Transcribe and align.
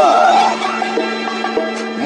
ar. 0.00 0.56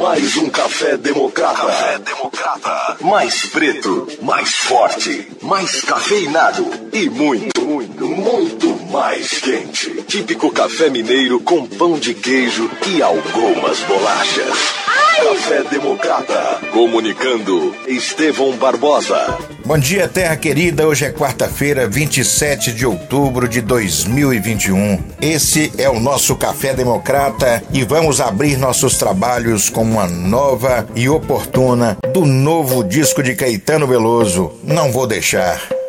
Mais 0.00 0.36
um 0.36 0.48
café 0.48 0.96
democrata. 0.96 1.66
Café 1.66 1.98
democrata. 1.98 2.96
Mais 3.00 3.46
preto, 3.46 4.06
mais 4.22 4.56
forte, 4.56 5.28
mais 5.42 5.82
cafeinado 5.82 6.66
e 6.92 7.08
muito, 7.10 7.60
muito, 7.60 8.06
muito 8.06 8.68
mais 8.90 9.38
quente. 9.40 10.02
Típico 10.02 10.50
café 10.50 10.88
mineiro 10.88 11.38
com 11.40 11.66
pão 11.66 11.98
de 11.98 12.14
queijo 12.14 12.70
e 12.88 13.02
algumas 13.02 13.78
bolachas. 13.80 14.89
Café 15.22 15.62
Democrata. 15.64 16.60
Comunicando 16.72 17.74
Estevão 17.86 18.56
Barbosa. 18.56 19.38
Bom 19.66 19.76
dia, 19.76 20.08
terra 20.08 20.34
querida. 20.34 20.88
Hoje 20.88 21.04
é 21.04 21.12
quarta-feira, 21.12 21.86
27 21.86 22.72
de 22.72 22.86
outubro 22.86 23.46
de 23.46 23.60
2021. 23.60 24.98
Esse 25.20 25.70
é 25.76 25.90
o 25.90 26.00
nosso 26.00 26.34
Café 26.36 26.72
Democrata 26.72 27.62
e 27.70 27.84
vamos 27.84 28.18
abrir 28.18 28.56
nossos 28.56 28.96
trabalhos 28.96 29.68
com 29.68 29.82
uma 29.82 30.06
nova 30.06 30.86
e 30.96 31.06
oportuna 31.06 31.98
do 32.14 32.24
novo 32.24 32.82
disco 32.82 33.22
de 33.22 33.34
Caetano 33.34 33.86
Veloso. 33.86 34.52
Não 34.64 34.90
vou 34.90 35.06
deixar. 35.06 35.79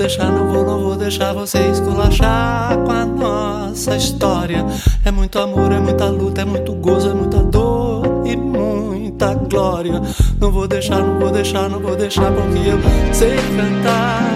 Deixar, 0.00 0.32
não 0.32 0.48
vou, 0.48 0.64
não 0.64 0.80
vou 0.80 0.96
deixar 0.96 1.34
você 1.34 1.58
esculachar 1.58 2.74
com 2.78 2.90
a 2.90 3.04
nossa 3.04 3.96
história. 3.96 4.64
É 5.04 5.10
muito 5.10 5.38
amor, 5.38 5.70
é 5.72 5.78
muita 5.78 6.06
luta, 6.06 6.40
é 6.40 6.44
muito 6.44 6.72
gozo, 6.72 7.10
é 7.10 7.14
muita 7.14 7.36
dor 7.42 8.22
e 8.24 8.34
muita 8.34 9.34
glória. 9.34 10.00
Não 10.40 10.50
vou 10.50 10.66
deixar, 10.66 11.02
não 11.02 11.18
vou 11.18 11.30
deixar, 11.30 11.68
não 11.68 11.80
vou 11.80 11.94
deixar, 11.94 12.32
porque 12.32 12.70
eu 12.70 12.78
sei 13.12 13.36
cantar 13.36 14.32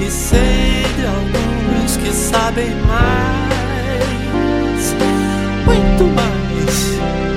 e 0.00 0.10
sei 0.10 0.82
de 0.96 1.04
alguns 1.06 1.98
que 1.98 2.10
sabem 2.10 2.70
mais, 2.86 3.54
muito 5.66 6.04
mais. 6.14 7.29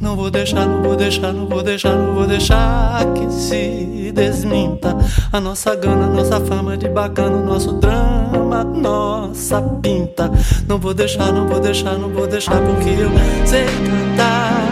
Não 0.00 0.16
vou 0.16 0.30
deixar, 0.30 0.66
não 0.66 0.82
vou 0.82 0.96
deixar, 0.96 1.30
não 1.30 1.46
vou 1.46 1.62
deixar, 1.62 1.94
não 1.94 2.14
vou 2.14 2.26
deixar 2.26 3.04
que 3.12 3.30
se 3.30 4.10
desminta 4.14 4.96
a 5.30 5.38
nossa 5.38 5.76
gana, 5.76 6.06
nossa 6.06 6.40
fama 6.40 6.74
de 6.74 6.88
bacana, 6.88 7.36
nosso 7.36 7.74
drama, 7.74 8.64
nossa 8.64 9.60
pinta. 9.82 10.30
Não 10.66 10.78
vou 10.78 10.94
deixar, 10.94 11.30
não 11.30 11.46
vou 11.46 11.60
deixar, 11.60 11.98
não 11.98 12.08
vou 12.08 12.26
deixar, 12.26 12.62
porque 12.62 12.88
eu 12.88 13.10
sei 13.44 13.66
cantar 13.66 14.70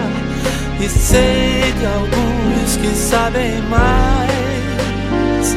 e 0.81 0.89
sei 0.89 1.73
de 1.79 1.85
alguns 1.85 2.77
que 2.79 2.89
sabem 2.97 3.61
mais, 3.69 5.55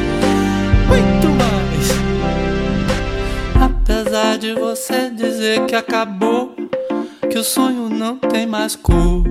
muito 0.86 1.28
mais. 1.38 1.90
Apesar 3.72 4.36
de 4.36 4.52
você 4.52 5.08
dizer 5.08 5.64
que 5.64 5.74
acabou, 5.74 6.54
que 7.30 7.38
o 7.38 7.44
sonho 7.44 7.88
não 7.88 8.18
tem 8.18 8.46
mais 8.46 8.76
cor. 8.76 9.22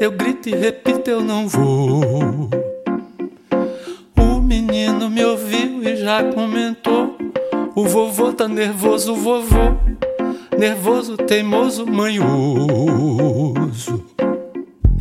Eu 0.00 0.12
grito 0.12 0.48
e 0.48 0.54
repito, 0.54 1.10
eu 1.10 1.20
não 1.20 1.48
vou. 1.48 2.48
O 4.16 4.40
menino 4.40 5.10
me 5.10 5.24
ouviu 5.24 5.82
e 5.82 5.96
já 5.96 6.22
comentou. 6.22 7.16
O 7.74 7.84
vovô 7.84 8.32
tá 8.32 8.46
nervoso, 8.46 9.16
vovô. 9.16 9.74
Nervoso, 10.56 11.16
teimoso, 11.16 11.84
manhoso. 11.84 12.24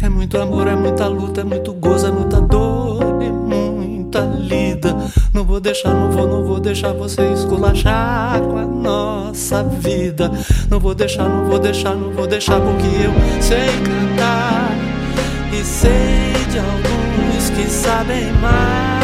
É 0.02 0.10
muito 0.10 0.36
amor, 0.40 0.68
é 0.68 0.76
muita 0.76 1.08
luta, 1.08 1.42
é 1.42 1.44
muito 1.44 1.74
gozo, 1.74 2.08
é 2.08 2.12
muita 2.12 2.42
dor 2.42 3.22
e 3.22 3.30
muita 3.30 4.22
lida. 4.22 4.98
Não 5.32 5.44
vou 5.44 5.60
deixar, 5.60 5.94
não 5.94 6.10
vou, 6.10 6.28
não 6.28 6.44
vou 6.44 6.60
deixar 6.60 6.94
você 6.94 7.22
esculachar 7.34 8.42
com 8.42 8.58
a 8.58 8.66
nossa 8.66 9.64
vida. 9.64 10.32
Não 10.72 10.80
vou 10.80 10.96
deixar, 10.96 11.30
não 11.30 11.46
vou 11.46 11.60
deixar, 11.60 11.94
não 11.94 12.10
vou 12.14 12.26
deixar 12.26 12.60
porque 12.60 12.88
eu 12.88 13.14
sei 13.44 13.68
cantar 13.84 14.77
e 15.52 15.64
sei 15.64 16.34
de 16.52 16.60
alguns 16.60 17.50
que 17.52 17.70
sabem 17.70 18.32
mais, 18.34 18.97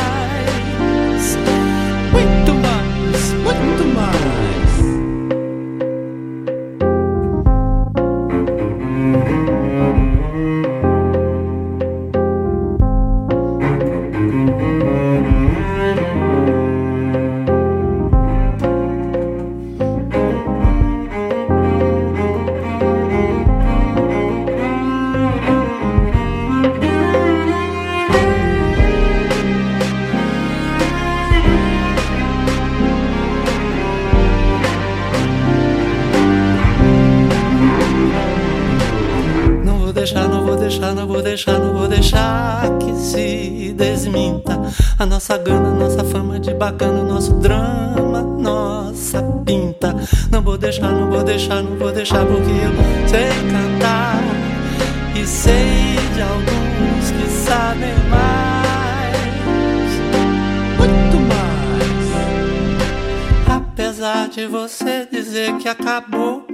acabou, 65.73 66.47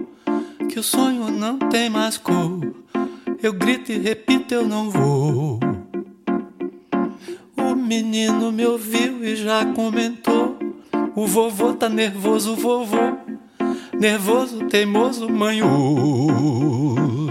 que 0.67 0.79
o 0.79 0.83
sonho 0.83 1.29
não 1.29 1.59
tem 1.59 1.89
mais 1.89 2.17
cor, 2.17 2.59
eu 3.41 3.53
grito 3.53 3.91
e 3.91 3.97
repito, 3.97 4.53
eu 4.53 4.67
não 4.67 4.89
vou 4.89 5.59
menino 7.89 8.51
me 8.51 8.67
ouviu 8.67 9.25
e 9.25 9.35
já 9.35 9.65
comentou. 9.73 10.55
O 11.15 11.25
vovô 11.25 11.73
tá 11.73 11.89
nervoso, 11.89 12.55
vovô. 12.55 13.17
Nervoso, 13.99 14.65
teimoso, 14.65 15.27
manhoso. 15.27 17.28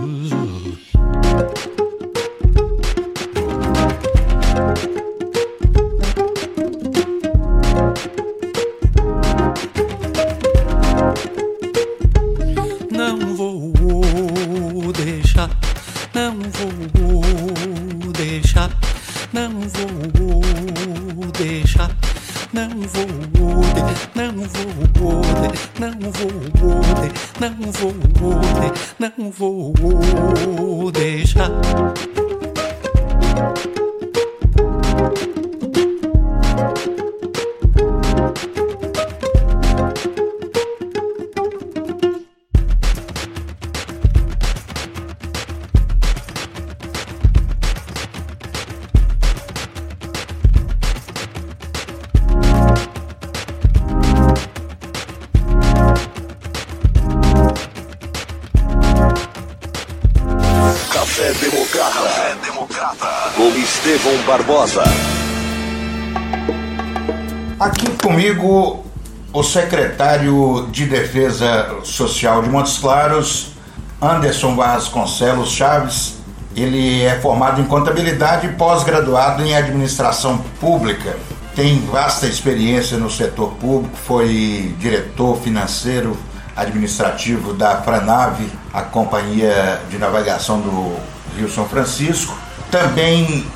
Secretário 69.49 70.69
de 70.71 70.85
Defesa 70.87 71.79
Social 71.83 72.43
de 72.43 72.49
Montes 72.49 72.79
Claros, 72.79 73.53
Anderson 74.01 74.55
Vasconcelos 74.55 75.51
Chaves, 75.51 76.15
Ele 76.55 77.03
é 77.03 77.19
formado 77.21 77.61
em 77.61 77.65
contabilidade 77.65 78.47
e 78.47 78.53
pós-graduado 78.53 79.43
em 79.43 79.57
administração 79.57 80.39
pública. 80.61 81.17
Tem 81.55 81.81
vasta 81.87 82.27
experiência 82.27 82.97
no 82.97 83.11
setor 83.11 83.53
público, 83.55 83.97
foi 83.97 84.75
diretor 84.79 85.37
financeiro 85.41 86.17
administrativo 86.57 87.55
da 87.55 87.81
Franave, 87.83 88.51
a 88.73 88.83
companhia 88.83 89.81
de 89.89 89.99
navegação 89.99 90.61
do 90.61 90.97
Rio 91.37 91.49
São 91.49 91.69
Francisco. 91.69 92.37
Também 92.71 93.47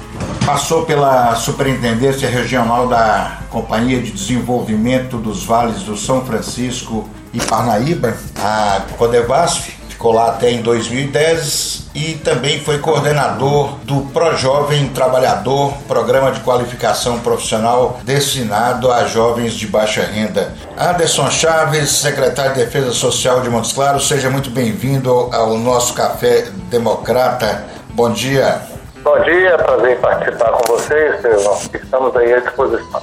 passou 0.52 0.84
pela 0.84 1.34
Superintendência 1.34 2.28
Regional 2.28 2.86
da 2.86 3.38
Companhia 3.48 4.02
de 4.02 4.10
Desenvolvimento 4.10 5.16
dos 5.16 5.46
Vales 5.46 5.82
do 5.84 5.96
São 5.96 6.26
Francisco 6.26 7.08
e 7.32 7.40
Parnaíba, 7.40 8.14
a 8.36 8.82
Codevasf, 8.98 9.70
ficou 9.88 10.12
lá 10.12 10.28
até 10.28 10.50
em 10.50 10.60
2010 10.60 11.86
e 11.94 12.14
também 12.22 12.60
foi 12.60 12.80
coordenador 12.80 13.78
do 13.84 14.02
Projovem 14.12 14.88
Trabalhador, 14.88 15.72
programa 15.88 16.30
de 16.30 16.40
qualificação 16.40 17.20
profissional 17.20 18.00
destinado 18.04 18.92
a 18.92 19.06
jovens 19.06 19.54
de 19.54 19.66
baixa 19.66 20.02
renda. 20.02 20.52
Anderson 20.76 21.30
Chaves, 21.30 21.92
secretário 21.92 22.52
de 22.52 22.60
Defesa 22.66 22.92
Social 22.92 23.40
de 23.40 23.48
Montes 23.48 23.72
Claros, 23.72 24.06
seja 24.06 24.28
muito 24.28 24.50
bem-vindo 24.50 25.10
ao 25.32 25.56
nosso 25.56 25.94
Café 25.94 26.48
Democrata. 26.68 27.64
Bom 27.94 28.12
dia. 28.12 28.71
Bom 29.02 29.18
dia, 29.22 29.58
prazer 29.58 29.96
em 29.96 30.00
participar 30.00 30.52
com 30.52 30.72
vocês, 30.74 31.16
Estevão. 31.16 31.58
Estamos 31.74 32.16
aí 32.16 32.34
à 32.34 32.38
disposição. 32.38 33.00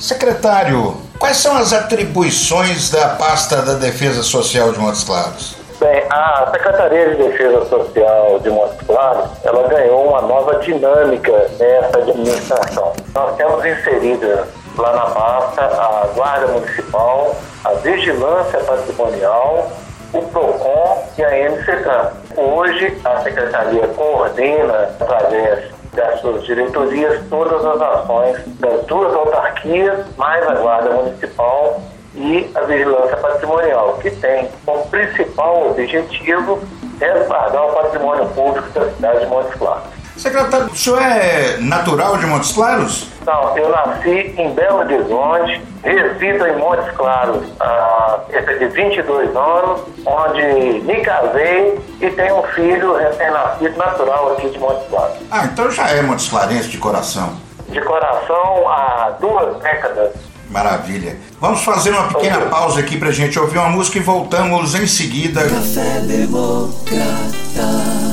Secretário, 0.00 0.96
quais 1.18 1.36
são 1.36 1.54
as 1.54 1.70
atribuições 1.74 2.90
da 2.90 3.10
pasta 3.10 3.60
da 3.60 3.74
Defesa 3.74 4.22
Social 4.22 4.72
de 4.72 4.78
Montes 4.78 5.04
Claros? 5.04 5.56
Bem, 5.78 6.02
a 6.08 6.50
Secretaria 6.50 7.10
de 7.10 7.22
Defesa 7.24 7.62
Social 7.66 8.40
de 8.40 8.48
Montes 8.48 8.86
Claros, 8.86 9.30
ela 9.44 9.68
ganhou 9.68 10.08
uma 10.08 10.22
nova 10.22 10.54
dinâmica 10.60 11.50
nessa 11.58 11.98
administração. 11.98 12.94
Nós 13.14 13.36
temos 13.36 13.62
inseridas 13.66 14.46
lá 14.78 14.92
na 14.94 15.06
pasta 15.06 15.60
a 15.60 16.06
Guarda 16.14 16.46
Municipal, 16.46 17.36
a 17.64 17.74
Vigilância 17.74 18.60
Patrimonial, 18.60 19.70
o 20.14 20.22
PROCON 20.22 21.04
e 21.18 21.24
a 21.24 21.50
MCTRAN. 21.50 22.12
Hoje, 22.36 22.96
a 23.04 23.20
Secretaria 23.20 23.86
coordena, 23.88 24.90
através 25.00 25.70
das 25.92 26.20
suas 26.20 26.44
diretorias, 26.44 27.20
todas 27.28 27.64
as 27.64 27.80
ações 27.80 28.38
das 28.60 28.84
duas 28.86 29.12
autarquias, 29.14 30.06
mais 30.16 30.46
a 30.48 30.54
Guarda 30.54 30.90
Municipal 30.90 31.80
e 32.14 32.50
a 32.54 32.60
Vigilância 32.62 33.16
Patrimonial, 33.16 33.98
que 33.98 34.10
tem 34.10 34.48
como 34.64 34.86
principal 34.86 35.70
objetivo 35.70 36.60
resguardar 37.00 37.66
o 37.66 37.72
patrimônio 37.72 38.26
público 38.28 38.68
da 38.70 38.90
cidade 38.90 39.20
de 39.20 39.26
Montes 39.26 39.54
Claros. 39.54 40.03
Secretário, 40.16 40.66
o 40.66 40.76
senhor 40.76 41.02
é 41.02 41.56
natural 41.58 42.16
de 42.18 42.26
Montes 42.26 42.52
Claros? 42.52 43.08
Não, 43.26 43.56
eu 43.56 43.68
nasci 43.70 44.34
em 44.36 44.54
Belo 44.54 44.78
Horizonte, 44.78 45.60
resido 45.82 46.46
em 46.46 46.56
Montes 46.56 46.88
Claros 46.96 47.42
há 47.58 48.20
cerca 48.30 48.56
de 48.58 48.66
22 48.66 49.34
anos, 49.34 49.80
onde 50.06 50.80
me 50.84 51.00
casei 51.00 51.78
e 52.00 52.10
tenho 52.10 52.38
um 52.38 52.42
filho 52.48 52.96
recém-nascido 52.96 53.76
natural 53.76 54.32
aqui 54.32 54.50
de 54.50 54.58
Montes 54.58 54.86
Claros. 54.88 55.16
Ah, 55.30 55.44
então 55.46 55.70
já 55.70 55.88
é 55.88 56.00
Montes 56.02 56.28
Clarense 56.28 56.68
de 56.68 56.78
coração. 56.78 57.34
De 57.68 57.80
coração 57.80 58.68
há 58.68 59.16
duas 59.20 59.56
décadas. 59.62 60.12
Maravilha. 60.48 61.16
Vamos 61.40 61.64
fazer 61.64 61.90
uma 61.90 62.06
pequena 62.08 62.36
okay. 62.36 62.48
pausa 62.48 62.78
aqui 62.78 62.96
pra 62.96 63.10
gente 63.10 63.36
ouvir 63.38 63.58
uma 63.58 63.70
música 63.70 63.98
e 63.98 64.00
voltamos 64.00 64.74
em 64.76 64.86
seguida. 64.86 65.42
Café 65.42 66.00
Democrata. 66.06 68.03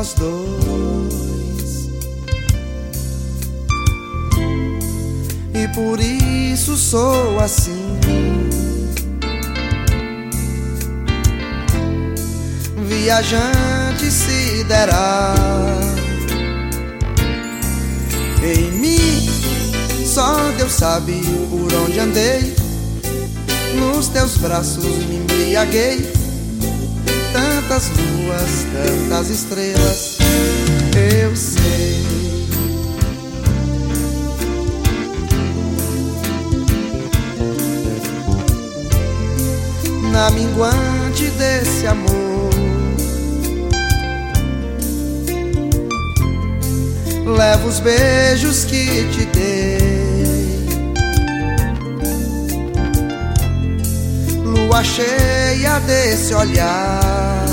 Nós 0.00 0.14
dois. 0.14 1.90
E 5.52 5.68
por 5.74 6.00
isso 6.00 6.74
sou 6.74 7.38
assim. 7.38 7.98
Viajante 12.88 14.10
sideral. 14.10 15.34
Em 18.42 18.70
mim, 18.72 19.28
só 20.06 20.50
Deus 20.56 20.72
sabe 20.72 21.20
por 21.50 21.74
onde 21.74 22.00
andei. 22.00 22.54
Nos 23.74 24.08
teus 24.08 24.38
braços 24.38 24.82
me 24.82 25.16
embriaguei 25.16 26.19
tantas 27.32 27.90
luas, 27.90 28.66
tantas 28.72 29.30
estrelas, 29.30 30.18
eu 31.22 31.36
sei. 31.36 32.00
Na 40.12 40.30
minguante 40.30 41.30
desse 41.38 41.86
amor, 41.86 42.50
levo 47.36 47.68
os 47.68 47.80
beijos 47.80 48.64
que 48.64 49.08
te 49.12 49.24
dei. 49.26 50.19
Lua 54.70 54.84
cheia 54.84 55.80
desse 55.80 56.32
olhar 56.32 57.44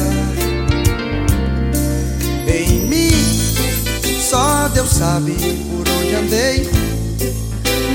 Só 4.30 4.68
Deus 4.68 4.92
sabe 4.92 5.32
por 5.32 5.88
onde 5.90 6.14
andei. 6.14 6.70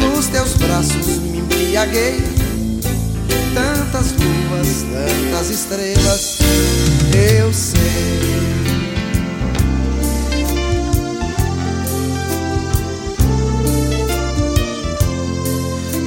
Nos 0.00 0.26
teus 0.26 0.54
braços 0.54 1.18
me 1.18 1.38
embriaguei. 1.38 2.20
Tantas 3.54 4.12
luas, 4.12 4.86
tantas 4.90 5.50
estrelas, 5.50 6.38
eu 7.38 7.52
sei. 7.52 7.92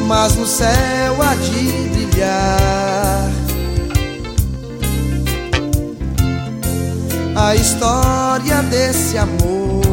Mas 0.05 0.35
no 0.35 0.45
céu 0.45 1.21
há 1.21 1.35
de 1.35 2.04
brilhar 2.15 3.29
a 7.35 7.55
história 7.55 8.61
desse 8.63 9.17
amor 9.17 9.83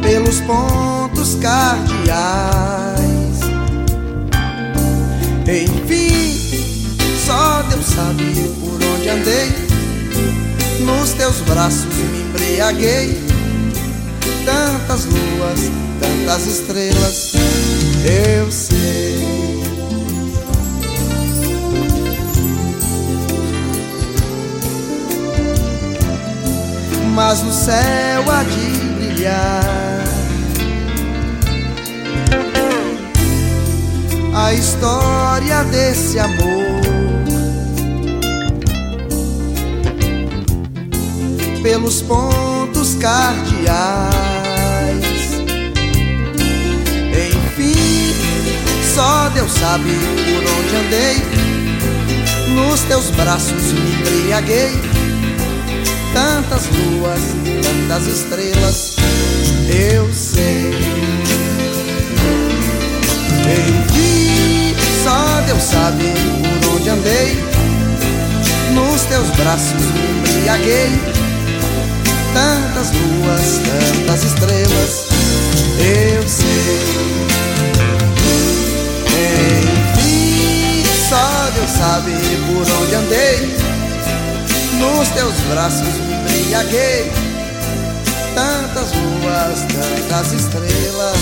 pelos 0.00 0.40
pontos 0.40 1.34
cardeais. 1.36 1.98
Enfim, 5.48 6.38
só 7.26 7.62
Deus 7.62 7.86
sabe 7.86 8.24
por 8.60 8.74
onde 8.94 9.08
andei. 9.08 9.52
Nos 10.80 11.12
teus 11.12 11.40
braços 11.40 11.84
me 11.84 12.22
embriaguei. 12.22 13.26
Tantas 14.44 15.04
luas, 15.04 15.87
tantas 16.00 16.46
estrelas, 16.46 17.32
eu 18.04 18.50
sei. 18.50 19.18
Mas 27.14 27.42
no 27.42 27.52
céu 27.52 28.30
há 28.30 28.44
de 28.44 28.78
brilhar 28.94 30.04
a 34.34 34.54
história 34.54 35.64
desse 35.64 36.18
amor. 36.18 36.78
Pelos 41.62 42.00
pontos 42.02 42.94
cardeais, 42.94 44.37
só 48.98 49.28
Deus 49.28 49.52
sabe 49.52 49.92
por 49.92 50.42
onde 50.58 50.76
andei. 50.76 51.22
Nos 52.52 52.80
teus 52.80 53.10
braços 53.10 53.72
me 53.72 53.92
embriaguei. 53.94 54.72
Tantas 56.12 56.66
luas, 56.66 57.20
tantas 57.62 58.08
estrelas, 58.08 58.96
eu 59.68 60.12
sei. 60.12 60.74
Enfim, 63.46 64.74
só 65.04 65.42
Deus 65.46 65.62
sabe 65.62 66.12
por 66.60 66.74
onde 66.74 66.90
andei. 66.90 67.40
Nos 68.74 69.02
teus 69.02 69.28
braços 69.36 69.80
me 69.94 70.40
embriaguei. 70.40 70.90
Tantas 72.34 72.90
luas, 72.90 73.60
tantas 73.64 74.24
estrelas, 74.24 75.06
eu 75.78 76.28
sei. 76.28 77.17
Deus 81.58 81.70
sabe 81.70 82.12
por 82.46 82.82
onde 82.82 82.94
andei. 82.94 83.56
Nos 84.78 85.08
teus 85.08 85.34
braços 85.50 85.88
me 86.06 86.14
embriaguei. 86.14 87.10
Tantas 88.32 88.92
luas, 88.92 89.58
tantas 89.72 90.32
estrelas, 90.34 91.18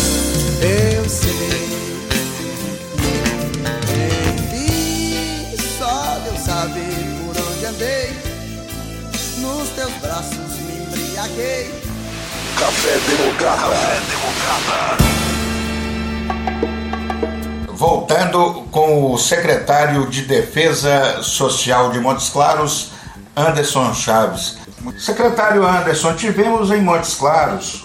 eu 0.60 1.08
sei. 1.08 1.66
Enfim, 4.34 5.56
só 5.78 6.18
Deus 6.24 6.44
sabe 6.44 6.82
por 7.18 7.34
onde 7.42 7.64
andei. 7.64 8.12
Nos 9.38 9.70
teus 9.70 9.92
braços 10.02 10.36
me 10.36 10.84
embriaguei. 10.84 11.70
Café 12.58 12.98
Democrata. 13.08 13.70
Café 13.70 14.00
Democrata. 14.10 15.25
Voltando 17.76 18.66
com 18.70 19.12
o 19.12 19.18
secretário 19.18 20.06
de 20.06 20.22
Defesa 20.22 21.22
Social 21.22 21.90
de 21.90 22.00
Montes 22.00 22.30
Claros, 22.30 22.92
Anderson 23.36 23.92
Chaves. 23.92 24.56
Secretário 24.98 25.62
Anderson, 25.62 26.14
tivemos 26.14 26.70
em 26.70 26.80
Montes 26.80 27.16
Claros 27.16 27.84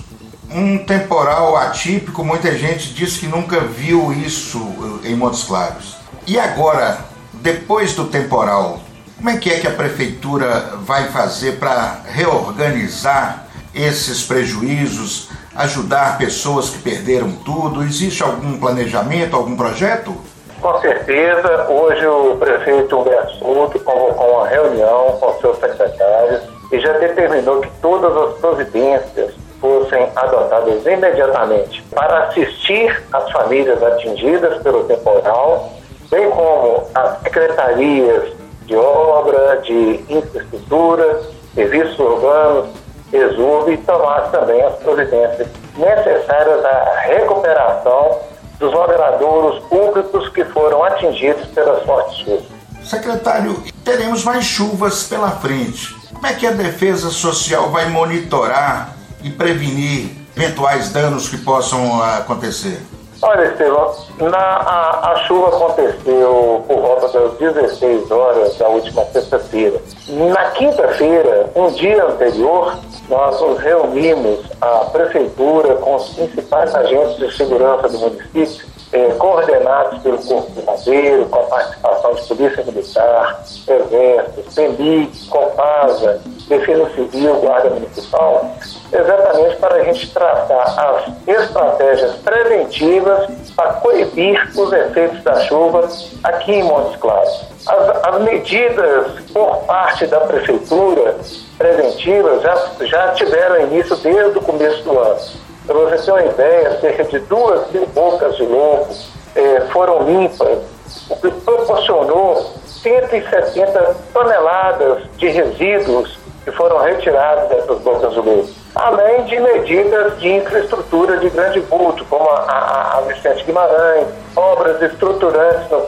um 0.49 0.77
temporal 0.77 1.57
atípico, 1.57 2.23
muita 2.23 2.57
gente 2.57 2.93
diz 2.93 3.17
que 3.17 3.27
nunca 3.27 3.59
viu 3.59 4.13
isso 4.13 4.65
em 5.03 5.13
Montes 5.13 5.43
Claros. 5.43 5.97
E 6.25 6.39
agora, 6.39 7.05
depois 7.33 7.93
do 7.93 8.05
temporal, 8.05 8.79
como 9.17 9.29
é 9.29 9.35
que 9.35 9.49
é 9.49 9.59
que 9.59 9.67
a 9.67 9.71
prefeitura 9.71 10.77
vai 10.85 11.09
fazer 11.09 11.59
para 11.59 11.99
reorganizar 12.05 13.45
esses 13.75 14.23
prejuízos, 14.23 15.27
ajudar 15.55 16.17
pessoas 16.17 16.69
que 16.69 16.79
perderam 16.79 17.31
tudo? 17.43 17.83
Existe 17.83 18.23
algum 18.23 18.59
planejamento, 18.59 19.35
algum 19.35 19.55
projeto? 19.55 20.15
Com 20.61 20.79
certeza, 20.79 21.67
hoje 21.69 22.05
o 22.05 22.35
prefeito 22.37 22.99
Humberto 22.99 23.33
Souto 23.37 23.79
convocou 23.79 24.37
uma 24.37 24.47
reunião 24.47 25.17
com 25.19 25.33
seus 25.41 25.57
secretários 25.57 26.41
e 26.71 26.79
já 26.79 26.93
determinou 26.99 27.61
que 27.61 27.69
todas 27.81 28.15
as 28.15 28.39
providências 28.39 29.33
fossem 29.59 30.07
adotadas 30.15 30.85
imediatamente 30.85 31.83
para 31.91 32.25
assistir 32.25 33.03
as 33.11 33.31
famílias 33.31 33.81
atingidas 33.81 34.61
pelo 34.61 34.83
temporal, 34.85 35.71
bem 36.09 36.29
como 36.29 36.87
as 36.93 37.19
secretarias 37.21 38.33
de 38.65 38.75
obra, 38.75 39.61
de 39.63 40.03
infraestrutura, 40.09 41.21
serviços 41.55 41.99
urbanos, 41.99 42.69
exurbe 43.11 43.73
e 43.73 43.77
tomar 43.77 44.31
também 44.31 44.61
as 44.61 44.75
providências 44.75 45.47
necessárias 45.77 46.65
à 46.65 46.99
recuperação 47.07 48.19
dos 48.59 48.71
moderadouros 48.73 49.59
públicos 49.65 50.29
que 50.29 50.45
foram 50.45 50.83
atingidos 50.83 51.47
pelas 51.47 51.83
fortes 51.83 52.17
chuvas. 52.17 52.43
Secretário, 52.83 53.63
teremos 53.83 54.23
mais 54.23 54.45
chuvas 54.45 55.03
pela 55.03 55.31
frente. 55.31 55.95
Como 56.13 56.27
é 56.27 56.33
que 56.33 56.45
a 56.45 56.51
Defesa 56.51 57.09
Social 57.09 57.69
vai 57.69 57.89
monitorar 57.89 58.95
e 59.23 59.29
prevenir 59.29 60.11
eventuais 60.35 60.91
danos 60.91 61.29
que 61.29 61.37
possam 61.37 62.01
acontecer? 62.03 62.81
Olha, 63.23 63.45
Estevão, 63.45 63.93
na, 64.19 64.37
a, 64.37 65.11
a, 65.11 65.15
chuva 65.27 65.49
aconteceu 65.49 66.65
por 66.67 66.81
volta 66.81 67.07
das 67.07 67.33
16 67.37 68.09
horas 68.09 68.57
da 68.57 68.67
última 68.67 69.05
sexta-feira. 69.05 69.79
Na 70.07 70.45
quinta-feira, 70.51 71.51
um 71.55 71.67
dia 71.71 72.03
anterior, 72.03 72.79
nós 73.09 73.39
nos 73.41 73.59
reunimos, 73.59 74.39
a 74.61 74.85
prefeitura, 74.85 75.75
com 75.75 75.95
os 75.95 76.09
principais 76.13 76.73
agentes 76.73 77.17
de 77.17 77.35
segurança 77.35 77.89
do 77.89 77.99
município, 77.99 78.71
eh, 78.93 79.13
coordenados 79.17 79.99
pelo 79.99 80.17
Corpo 80.17 80.51
de 80.51 80.61
Bombeiro, 80.61 81.25
com 81.25 81.39
a 81.39 81.43
participação 81.43 82.13
de 82.13 82.21
Polícia 82.23 82.63
Militar, 82.63 83.43
Exército, 83.67 84.51
CEMIC, 84.51 85.29
Copasa, 85.29 86.21
Defesa 86.47 86.89
Civil, 86.95 87.35
Guarda 87.35 87.69
Municipal, 87.69 88.51
exatamente 88.91 89.55
para 89.57 89.75
a 89.75 89.83
gente 89.85 90.13
traçar 90.13 91.13
as 91.25 91.27
estratégias 91.27 92.15
preventivas 92.17 93.29
para 93.55 93.73
coibir 93.73 94.49
os 94.57 94.73
efeitos 94.73 95.23
da 95.23 95.39
chuva 95.41 95.87
aqui 96.23 96.53
em 96.53 96.63
Montes 96.63 96.99
Claros. 96.99 97.45
As, 97.67 98.07
as 98.07 98.21
medidas 98.21 99.07
por 99.31 99.57
parte 99.59 100.05
da 100.07 100.19
Prefeitura 100.21 101.15
preventivas 101.61 102.41
já, 102.41 102.55
já 102.81 103.07
tiveram 103.09 103.61
início 103.61 103.95
desde 103.97 104.39
o 104.39 104.41
começo 104.41 104.83
do 104.83 104.97
ano. 104.97 105.19
Para 105.67 105.75
você 105.75 105.97
ter 105.99 106.11
uma 106.11 106.25
ideia, 106.25 106.79
cerca 106.79 107.03
de 107.03 107.19
duas 107.19 107.71
mil 107.71 107.85
bocas 107.87 108.35
de 108.35 108.43
lobo 108.43 108.87
eh, 109.35 109.61
foram 109.71 110.03
limpas, 110.03 110.59
o 111.07 111.15
que 111.17 111.29
proporcionou 111.29 112.55
170 112.65 113.95
toneladas 114.11 115.03
de 115.17 115.27
resíduos 115.27 116.19
que 116.43 116.51
foram 116.51 116.79
retirados 116.79 117.47
dessas 117.49 117.79
bocas 117.81 118.11
de 118.11 118.19
lobo. 118.19 118.49
Além 118.73 119.23
de 119.25 119.39
medidas 119.39 120.19
de 120.19 120.29
infraestrutura 120.29 121.17
de 121.17 121.29
grande 121.29 121.59
vulto, 121.59 122.03
como 122.05 122.27
a, 122.27 122.39
a, 122.39 122.97
a 122.97 123.01
Vicente 123.01 123.43
Guimarães, 123.43 124.07
obras 124.35 124.81
estruturantes 124.81 125.69
no 125.69 125.81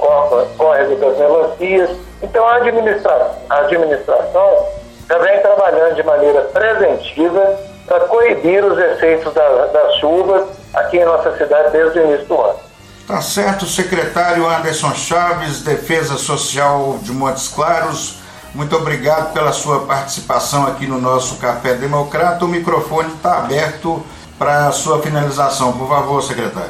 córrego 0.57 0.95
das 0.97 1.17
melancias. 1.17 1.89
Então 2.21 2.45
a, 2.45 2.57
administra 2.57 3.31
a 3.49 3.57
administração 3.59 4.82
já 5.09 5.17
vem 5.17 5.41
trabalhando 5.41 5.95
de 5.95 6.03
maneira 6.03 6.41
preventiva 6.41 7.59
para 7.87 8.01
coibir 8.01 8.63
os 8.63 8.77
efeitos 8.77 9.33
da, 9.33 9.65
das 9.67 9.95
chuvas 9.95 10.45
aqui 10.73 10.97
em 10.97 11.05
nossa 11.05 11.35
cidade 11.37 11.71
desde 11.71 11.99
o 11.99 12.03
início 12.05 12.25
do 12.25 12.41
ano. 12.41 12.59
Tá 13.07 13.21
certo, 13.21 13.65
secretário 13.65 14.47
Anderson 14.47 14.93
Chaves, 14.93 15.61
Defesa 15.61 16.15
Social 16.15 16.97
de 17.01 17.11
Montes 17.11 17.49
Claros. 17.49 18.19
Muito 18.55 18.75
obrigado 18.75 19.33
pela 19.33 19.51
sua 19.51 19.81
participação 19.81 20.65
aqui 20.67 20.87
no 20.87 21.01
nosso 21.01 21.37
Café 21.37 21.73
Democrata. 21.73 22.45
O 22.45 22.47
microfone 22.47 23.09
está 23.13 23.39
aberto 23.39 24.01
para 24.39 24.67
a 24.67 24.71
sua 24.71 25.01
finalização. 25.01 25.73
Por 25.73 25.87
favor, 25.89 26.21
secretário. 26.21 26.69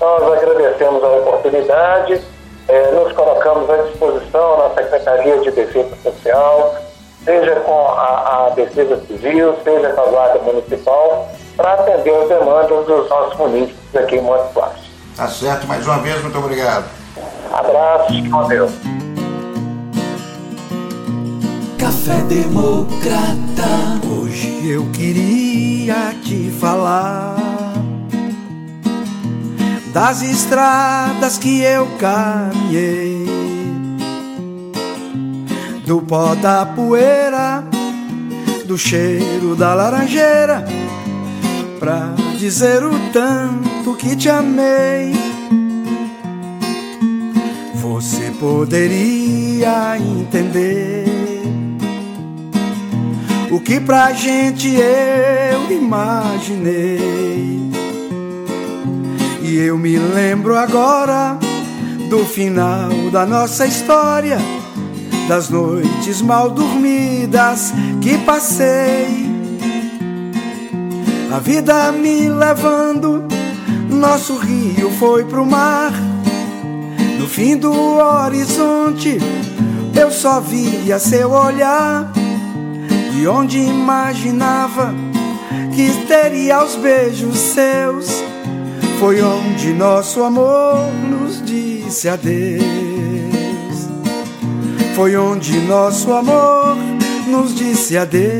Nós 0.00 0.22
agradecemos 0.22 1.02
a 1.02 1.08
oportunidade, 1.08 2.20
eh, 2.68 2.90
nos 2.92 3.12
colocamos 3.12 3.70
à 3.70 3.76
disposição 3.82 4.58
na 4.58 4.74
Secretaria 4.74 5.38
de 5.38 5.50
Defesa 5.50 5.96
Social, 6.02 6.74
seja 7.24 7.56
com 7.60 7.86
a, 7.88 8.46
a 8.46 8.50
Defesa 8.50 9.00
Civil, 9.06 9.54
seja 9.62 9.92
com 9.92 10.00
a 10.00 10.06
Guarda 10.06 10.38
Municipal, 10.40 11.28
para 11.56 11.74
atender 11.74 12.14
as 12.14 12.28
demandas 12.28 12.86
dos 12.86 13.08
nossos 13.08 13.36
munícipes 13.36 13.96
aqui 13.96 14.16
em 14.16 14.22
Montes 14.22 14.52
Claros. 14.52 14.90
Tá 15.16 15.28
certo, 15.28 15.66
mais 15.66 15.86
uma 15.86 15.98
vez, 15.98 16.22
muito 16.22 16.38
obrigado. 16.38 16.84
Abraços, 17.52 18.28
com 18.28 18.48
Deus. 18.48 18.72
Café 21.78 22.22
Democrata. 22.28 23.40
Hoje 24.08 24.70
eu 24.70 24.86
queria 24.92 26.14
te 26.22 26.50
falar 26.60 27.36
das 29.92 30.22
estradas 30.22 31.36
que 31.36 31.62
eu 31.62 31.86
caminhei, 31.98 33.26
do 35.90 36.00
pó 36.00 36.36
da 36.36 36.64
poeira, 36.64 37.64
do 38.64 38.78
cheiro 38.78 39.56
da 39.56 39.74
laranjeira, 39.74 40.64
pra 41.80 42.14
dizer 42.38 42.84
o 42.84 42.92
tanto 43.12 43.96
que 43.96 44.14
te 44.14 44.28
amei. 44.28 45.12
Você 47.74 48.30
poderia 48.38 49.98
entender 49.98 51.06
o 53.50 53.58
que 53.58 53.80
pra 53.80 54.12
gente 54.12 54.72
eu 54.72 55.76
imaginei. 55.76 57.68
E 59.42 59.56
eu 59.56 59.76
me 59.76 59.98
lembro 59.98 60.56
agora 60.56 61.36
do 62.08 62.24
final 62.24 62.90
da 63.10 63.26
nossa 63.26 63.66
história, 63.66 64.38
das 65.30 65.48
noites 65.48 66.20
mal 66.20 66.50
dormidas 66.50 67.72
que 68.00 68.18
passei. 68.18 69.30
A 71.32 71.38
vida 71.38 71.92
me 71.92 72.28
levando, 72.28 73.28
nosso 73.88 74.36
rio 74.38 74.90
foi 74.98 75.24
pro 75.24 75.46
mar. 75.46 75.92
No 77.16 77.28
fim 77.28 77.56
do 77.56 77.72
horizonte, 77.72 79.18
eu 79.94 80.10
só 80.10 80.40
via 80.40 80.98
seu 80.98 81.30
olhar. 81.30 82.10
E 83.16 83.24
onde 83.28 83.58
imaginava 83.58 84.92
que 85.76 85.92
teria 86.08 86.60
os 86.64 86.74
beijos 86.74 87.38
seus, 87.38 88.20
foi 88.98 89.22
onde 89.22 89.72
nosso 89.74 90.24
amor 90.24 90.90
nos 91.08 91.40
disse 91.40 92.08
adeus. 92.08 92.89
Foi 95.00 95.16
onde 95.16 95.58
nosso 95.60 96.12
amor 96.12 96.76
nos 97.26 97.54
disse 97.54 97.96
adeus. 97.96 98.30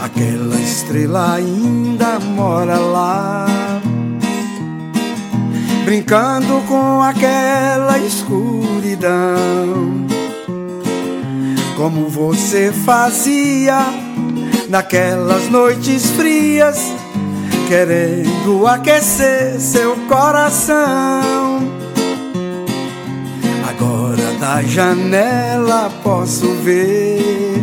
Aquela 0.00 0.54
estrela 0.60 1.34
ainda 1.34 2.20
mora 2.20 2.78
lá, 2.78 3.46
brincando 5.84 6.62
com 6.68 7.02
aquela 7.02 7.98
escuridão. 7.98 9.10
Como 11.76 12.08
você 12.08 12.70
fazia 12.70 13.86
naquelas 14.68 15.50
noites 15.50 16.08
frias, 16.12 16.78
querendo 17.66 18.68
aquecer 18.68 19.58
seu 19.58 19.96
coração. 20.06 21.85
Da 24.46 24.62
janela 24.62 25.90
posso 26.04 26.46
ver 26.62 27.60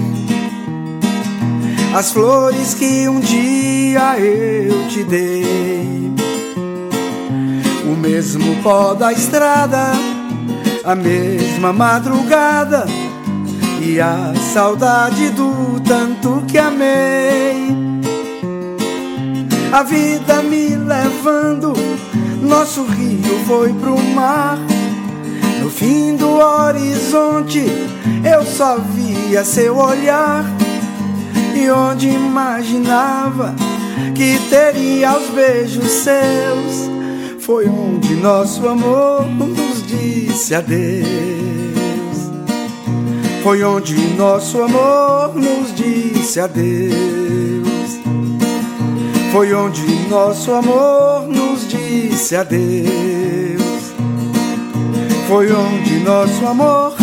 as 1.96 2.12
flores 2.12 2.74
que 2.74 3.08
um 3.08 3.22
dia 3.22 4.20
eu 4.20 4.86
te 4.90 5.02
dei. 5.06 6.12
O 7.86 7.96
mesmo 7.96 8.62
pó 8.62 8.94
da 8.94 9.13
estrada, 9.13 9.94
a 10.84 10.94
mesma 10.94 11.72
madrugada 11.72 12.86
e 13.82 14.02
a 14.02 14.34
saudade 14.54 15.30
do 15.30 15.80
tanto 15.88 16.44
que 16.50 16.58
amei. 16.58 17.66
A 19.72 19.84
vida 19.84 20.44
me 20.44 20.75
levando, 20.75 21.72
nosso 22.42 22.84
rio 22.84 23.40
foi 23.48 23.72
pro 23.72 23.98
mar. 24.13 24.73
Fim 25.84 26.16
do 26.16 26.38
horizonte 26.38 27.60
eu 28.24 28.46
só 28.46 28.78
via 28.78 29.44
seu 29.44 29.75
olhar 29.75 30.46
e 31.54 31.70
onde 31.70 32.08
imaginava 32.08 33.54
que 34.16 34.40
teria 34.50 35.18
os 35.18 35.28
beijos 35.32 35.92
seus, 35.92 36.90
foi 37.42 37.68
onde 37.68 38.16
nosso 38.16 38.66
amor 38.66 39.25
nos 39.25 39.86
disse 39.86 40.56
adeus. 40.56 41.04
Foi 43.44 43.62
onde 43.62 43.94
nosso 44.16 44.62
amor 44.62 45.36
nos 45.36 45.75
disse 45.75 46.40
adeus. 46.40 46.94
Foi 49.34 49.54
onde 49.54 49.82
nosso 50.08 50.54
amor 50.54 51.28
nos 51.28 51.68
disse 51.68 52.38
adeus. 52.38 53.23
Foi 55.34 55.52
onde 55.52 55.98
nosso 56.02 56.46
amor 56.46 56.94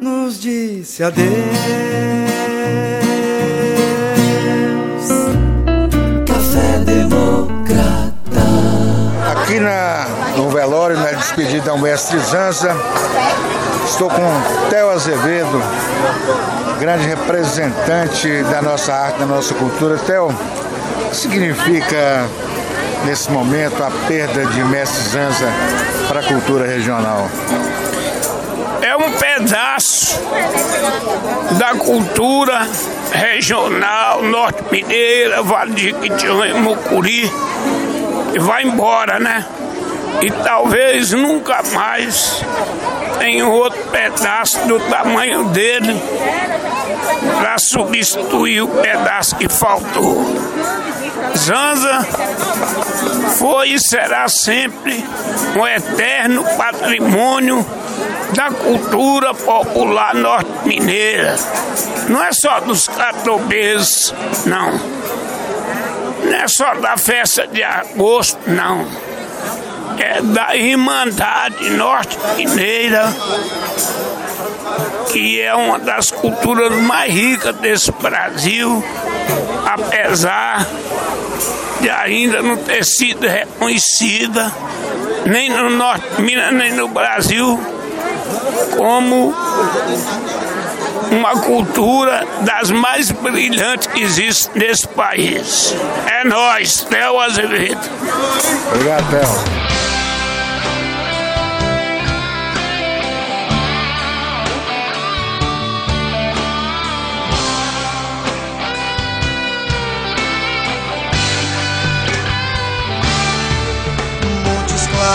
nos 0.00 0.40
disse 0.40 1.04
adeus. 1.04 1.28
Aqui 9.30 9.60
na, 9.60 10.08
no 10.36 10.50
velório, 10.50 10.98
na 10.98 11.12
despedida 11.12 11.70
ao 11.70 11.78
mestre 11.78 12.18
Zanza, 12.18 12.76
estou 13.86 14.10
com 14.10 14.68
Theo 14.68 14.90
Azevedo, 14.90 15.62
grande 16.80 17.06
representante 17.06 18.42
da 18.50 18.60
nossa 18.60 18.92
arte, 18.92 19.20
da 19.20 19.26
nossa 19.26 19.54
cultura. 19.54 19.96
Theo, 19.98 20.26
o 20.26 21.10
que 21.10 21.16
significa 21.16 22.28
nesse 23.04 23.30
momento 23.30 23.82
a 23.82 23.90
perda 24.06 24.46
de 24.46 24.64
mestre 24.64 25.02
Zanza 25.02 25.48
para 26.08 26.20
a 26.20 26.22
cultura 26.22 26.66
regional? 26.66 27.28
É 28.82 28.96
um 28.96 29.12
pedaço 29.12 30.20
da 31.58 31.74
cultura 31.74 32.66
regional 33.12 34.22
norte-mineira, 34.22 35.42
Vale 35.42 35.72
de 35.72 35.92
Quitinhonha 35.92 36.56
e 36.56 36.60
Mucuri 36.60 37.32
e 38.34 38.38
vai 38.38 38.64
embora, 38.64 39.18
né? 39.18 39.44
E 40.20 40.30
talvez 40.30 41.12
nunca 41.12 41.62
mais 41.74 42.42
tenha 43.18 43.46
outro 43.46 43.78
pedaço 43.90 44.66
do 44.66 44.80
tamanho 44.80 45.44
dele 45.44 46.00
para 47.38 47.58
substituir 47.58 48.62
o 48.62 48.68
pedaço 48.68 49.36
que 49.36 49.48
faltou. 49.48 50.24
Zanza 51.38 52.06
foi 53.38 53.70
e 53.70 53.78
será 53.78 54.28
sempre 54.28 55.04
um 55.56 55.66
eterno 55.66 56.44
patrimônio 56.56 57.64
da 58.34 58.50
cultura 58.50 59.32
popular 59.32 60.14
norte-mineira. 60.14 61.36
Não 62.08 62.22
é 62.22 62.32
só 62.32 62.60
dos 62.60 62.88
catobês, 62.88 64.12
não. 64.44 64.72
Não 66.24 66.34
é 66.34 66.48
só 66.48 66.74
da 66.74 66.96
festa 66.96 67.46
de 67.46 67.62
agosto, 67.62 68.38
não. 68.46 68.86
É 69.98 70.22
da 70.22 70.56
Irmandade 70.56 71.70
Norte-Mineira, 71.70 73.12
que 75.10 75.40
é 75.40 75.54
uma 75.54 75.78
das 75.78 76.10
culturas 76.10 76.72
mais 76.82 77.12
ricas 77.12 77.56
desse 77.56 77.90
Brasil, 77.92 78.84
apesar 79.66 80.66
de 81.80 81.90
ainda 81.90 82.42
não 82.42 82.56
ter 82.56 82.84
sido 82.84 83.26
reconhecida, 83.26 84.52
nem 85.26 85.50
no 85.50 85.70
Norte 85.70 86.20
Minas, 86.20 86.52
nem 86.52 86.72
no 86.72 86.88
Brasil, 86.88 87.58
como 88.76 89.34
uma 91.10 91.32
cultura 91.40 92.26
das 92.42 92.70
mais 92.70 93.10
brilhantes 93.10 93.86
que 93.86 94.02
existe 94.02 94.50
nesse 94.54 94.86
país. 94.88 95.74
É 96.06 96.24
nós, 96.24 96.86
Theo 96.88 97.18
Azevedo. 97.20 97.80
Obrigado, 98.72 99.10
Theo. 99.10 99.77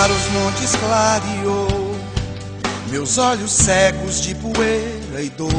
Claros, 0.04 0.30
montes 0.32 0.76
clareou 0.76 1.96
meus 2.90 3.18
olhos 3.18 3.52
cegos 3.52 4.22
de 4.22 4.36
poeira 4.36 5.22
e 5.22 5.30
dor. 5.30 5.50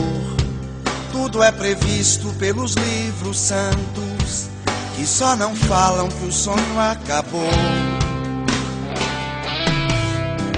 Tudo 1.11 1.43
é 1.43 1.51
previsto 1.51 2.29
pelos 2.39 2.75
livros 2.75 3.39
santos, 3.39 4.49
que 4.95 5.07
só 5.07 5.35
não 5.35 5.55
falam 5.57 6.09
que 6.09 6.27
o 6.27 6.33
sonho 6.33 6.79
acabou. 6.79 7.49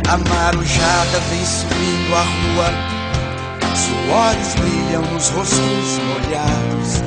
A 0.09 0.17
marujada 0.17 1.21
vem 1.31 1.47
subindo 1.47 2.15
a 2.15 2.23
rua, 2.23 2.73
suores 3.77 4.55
brilham 4.55 5.03
nos 5.13 5.29
rostos 5.29 5.99
molhados. 6.09 7.03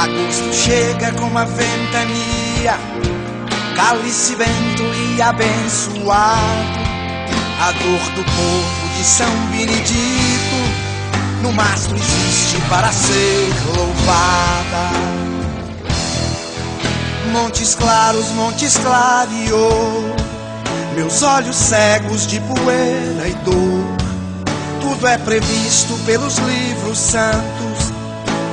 Agosto 0.00 0.52
chega 0.52 1.12
com 1.12 1.26
uma 1.26 1.44
ventania, 1.44 2.78
cálice 3.74 4.34
vento 4.34 4.82
e 5.16 5.22
abençoado. 5.22 6.84
A 7.60 7.72
dor 7.72 8.10
do 8.14 8.24
povo 8.24 8.88
de 8.96 9.04
São 9.04 9.30
Benedito 9.50 10.84
no 11.42 11.52
mastro 11.52 11.96
existe 11.96 12.60
para 12.68 12.90
ser 12.92 13.52
louvada. 13.76 15.14
Montes 17.32 17.74
claros, 17.74 18.28
montes 18.30 18.76
clareou, 18.78 20.14
meus 20.94 21.22
olhos 21.22 21.56
cegos 21.56 22.26
de 22.26 22.40
poeira 22.40 23.28
e 23.28 23.34
dor. 23.44 24.04
Tudo 24.80 25.06
é 25.06 25.18
previsto 25.18 25.94
pelos 26.04 26.36
livros 26.38 26.98
santos, 26.98 27.92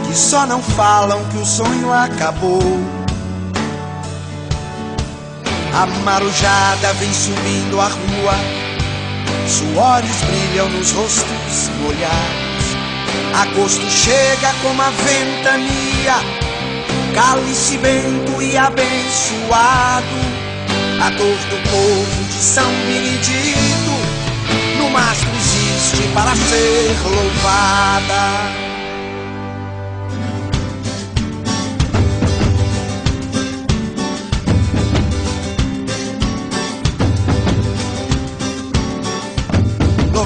que 0.08 0.16
só 0.16 0.46
não 0.46 0.62
falam 0.62 1.24
que 1.26 1.38
o 1.38 1.46
sonho 1.46 1.92
acabou. 1.92 3.01
A 5.74 5.86
marujada 6.04 6.94
vem 6.94 7.14
subindo 7.14 7.80
a 7.80 7.88
rua 7.88 8.62
Suores 9.48 10.22
brilham 10.22 10.70
nos 10.70 10.92
rostos 10.92 11.70
molhados. 11.82 12.66
Agosto 13.42 13.90
chega 13.90 14.54
como 14.62 14.82
a 14.82 14.90
ventania, 14.90 16.16
cálice 17.14 17.78
bento 17.78 18.42
e 18.42 18.58
abençoado. 18.58 20.42
A 21.04 21.10
dor 21.10 21.38
do 21.50 21.70
povo 21.70 22.24
de 22.30 22.42
São 22.42 22.72
Benedito 22.88 23.92
no 24.78 24.90
mastro 24.90 25.30
existe 25.36 26.08
para 26.14 26.34
ser 26.36 26.96
louvada. 27.04 28.71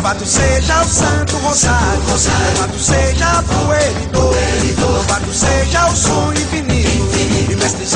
Louvado 0.05 0.23
seja 0.27 0.81
o 0.83 0.87
Santo 0.87 1.35
Rosário, 1.37 1.99
louvado 2.07 2.77
seja 2.77 3.43
o 3.65 3.73
Eridor, 3.73 4.35
louvado 4.79 5.33
seja 5.33 5.87
o 5.87 5.95
som 5.95 6.31
infinito, 6.31 7.17
e 7.51 7.55
mestre 7.55 7.87
que 7.87 7.95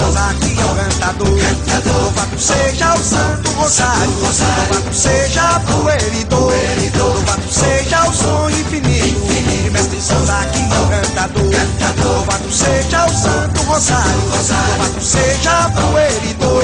é 0.60 0.66
o 0.66 0.76
cantador. 0.76 1.40
Louvado 1.86 2.40
seja 2.40 2.96
o 2.96 2.98
Santo 2.98 3.52
Rosário, 3.52 4.10
louvado 4.10 4.92
seja 4.92 5.62
o 5.72 5.88
Eridor, 5.88 6.52
louvado 6.98 7.48
seja 7.48 8.02
o 8.02 8.12
som 8.12 8.50
infinito, 8.50 9.32
e 9.32 9.70
mestre 9.70 10.00
que 10.00 10.62
é 10.64 10.80
o 10.80 10.88
cantador. 10.88 11.54
Louvado 12.04 12.52
seja 12.52 13.06
o 13.06 13.14
Santo 13.14 13.62
Rosário, 13.66 14.22
louvado 14.32 15.00
seja 15.00 15.72
o 15.78 16.00
Eridor, 16.00 16.64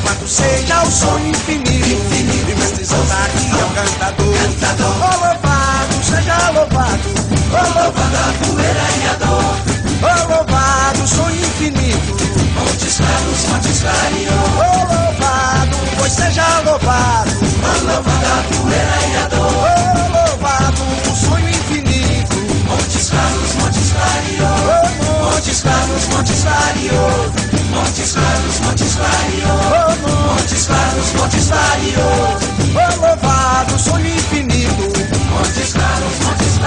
louvado 0.00 0.26
seja 0.26 0.82
o 0.82 0.90
som 0.90 1.18
infinito, 1.18 2.14
e 2.14 2.54
mestre 2.54 2.86
que 2.86 3.60
é 3.60 3.64
o 3.64 3.70
cantador 3.70 4.34
cantador. 4.34 4.94
Oh, 4.96 5.14
louvado, 5.20 5.94
seja 6.04 6.50
louvado. 6.52 7.08
Oh, 7.52 7.66
louvado 7.78 8.16
a 8.16 8.32
poeira 8.44 8.86
e 8.96 9.06
a 9.06 9.14
dor. 9.14 9.56
Oh, 10.02 10.32
louvado, 10.32 11.08
sonho 11.08 11.36
infinito. 11.36 12.16
Montes 12.54 12.96
claros, 12.96 13.44
montes 13.48 13.80
clareou. 13.80 14.46
Oh, 14.56 14.80
louvado, 14.92 15.76
pois 15.98 16.12
seja 16.12 16.60
louvado. 16.64 17.30
Oh, 17.62 17.84
louvado 17.84 18.26
a 18.26 18.42
poeira 18.54 18.98
e 19.06 19.16
a 19.16 19.28
dor. 19.28 19.52
Oh, 19.52 20.30
louvado, 20.30 20.82
o 21.10 21.16
sonho 21.16 21.48
infinito. 21.48 22.36
Montes 22.66 23.10
claros, 23.10 23.54
montes 23.60 23.92
clareou. 23.92 24.56
Oh, 24.64 25.34
montes 25.34 25.60
claros, 25.62 26.08
montes 26.08 26.42
clareou. 26.42 27.49
Montes 27.70 28.12
claros, 28.12 28.60
montes 28.60 28.94
clareou. 28.94 29.58
Oh, 29.70 30.34
montes 30.34 30.66
claros, 30.66 31.12
montes 31.14 31.48
clareou. 31.48 32.50
Oh, 32.74 33.06
louvado, 33.06 33.78
sonho 33.78 34.06
infinito. 34.06 35.10
Montes 35.30 35.72
Claros, 35.72 36.18
Montes 36.24 36.58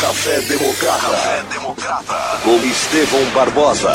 Café 0.00 0.40
Democrata. 0.40 1.06
Café 1.06 1.42
Democrata. 1.52 2.40
Com 2.42 2.56
Estevão 2.64 3.24
Barbosa. 3.34 3.92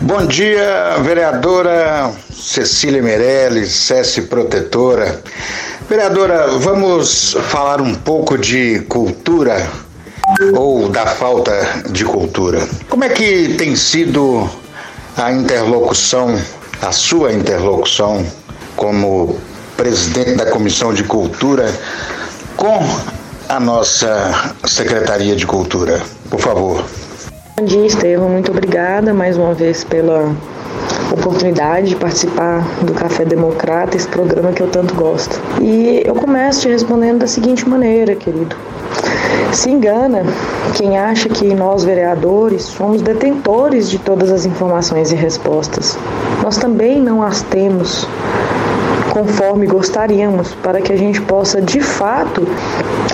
Bom 0.00 0.26
dia, 0.26 0.96
vereadora 1.02 2.12
Cecília 2.32 3.02
Meirelles, 3.02 3.70
SESI 3.70 4.22
Protetora. 4.22 5.22
Vereadora, 5.88 6.48
vamos 6.58 7.36
falar 7.48 7.80
um 7.80 7.94
pouco 7.94 8.38
de 8.38 8.80
cultura 8.88 9.87
ou 10.54 10.88
da 10.88 11.06
falta 11.06 11.52
de 11.90 12.04
cultura. 12.04 12.66
Como 12.88 13.04
é 13.04 13.08
que 13.08 13.54
tem 13.54 13.74
sido 13.76 14.48
a 15.16 15.32
interlocução, 15.32 16.38
a 16.82 16.92
sua 16.92 17.32
interlocução 17.32 18.24
como 18.76 19.36
presidente 19.76 20.34
da 20.34 20.46
Comissão 20.46 20.92
de 20.92 21.04
Cultura 21.04 21.72
com 22.56 22.78
a 23.48 23.58
nossa 23.58 24.54
Secretaria 24.66 25.34
de 25.34 25.46
Cultura. 25.46 26.00
Por 26.28 26.40
favor. 26.40 26.84
Bom 27.56 27.64
dia, 27.64 27.86
Estevam. 27.86 28.28
Muito 28.28 28.50
obrigada 28.50 29.14
mais 29.14 29.36
uma 29.36 29.54
vez 29.54 29.82
pela 29.84 30.34
oportunidade 31.12 31.88
de 31.88 31.96
participar 31.96 32.60
do 32.82 32.92
Café 32.92 33.24
Democrata, 33.24 33.96
esse 33.96 34.06
programa 34.06 34.52
que 34.52 34.62
eu 34.62 34.68
tanto 34.68 34.94
gosto. 34.94 35.40
E 35.60 36.02
eu 36.04 36.14
começo 36.14 36.60
te 36.60 36.68
respondendo 36.68 37.20
da 37.20 37.26
seguinte 37.26 37.68
maneira, 37.68 38.14
querido. 38.14 38.54
Se 39.52 39.70
engana 39.70 40.22
quem 40.74 40.98
acha 40.98 41.28
que 41.28 41.54
nós, 41.54 41.84
vereadores, 41.84 42.62
somos 42.62 43.02
detentores 43.02 43.88
de 43.88 43.98
todas 43.98 44.30
as 44.30 44.44
informações 44.44 45.10
e 45.10 45.14
respostas. 45.14 45.98
Nós 46.42 46.58
também 46.58 47.00
não 47.00 47.22
as 47.22 47.42
temos 47.42 48.06
conforme 49.18 49.66
gostaríamos, 49.66 50.54
para 50.62 50.80
que 50.80 50.92
a 50.92 50.96
gente 50.96 51.20
possa 51.22 51.60
de 51.60 51.80
fato 51.80 52.46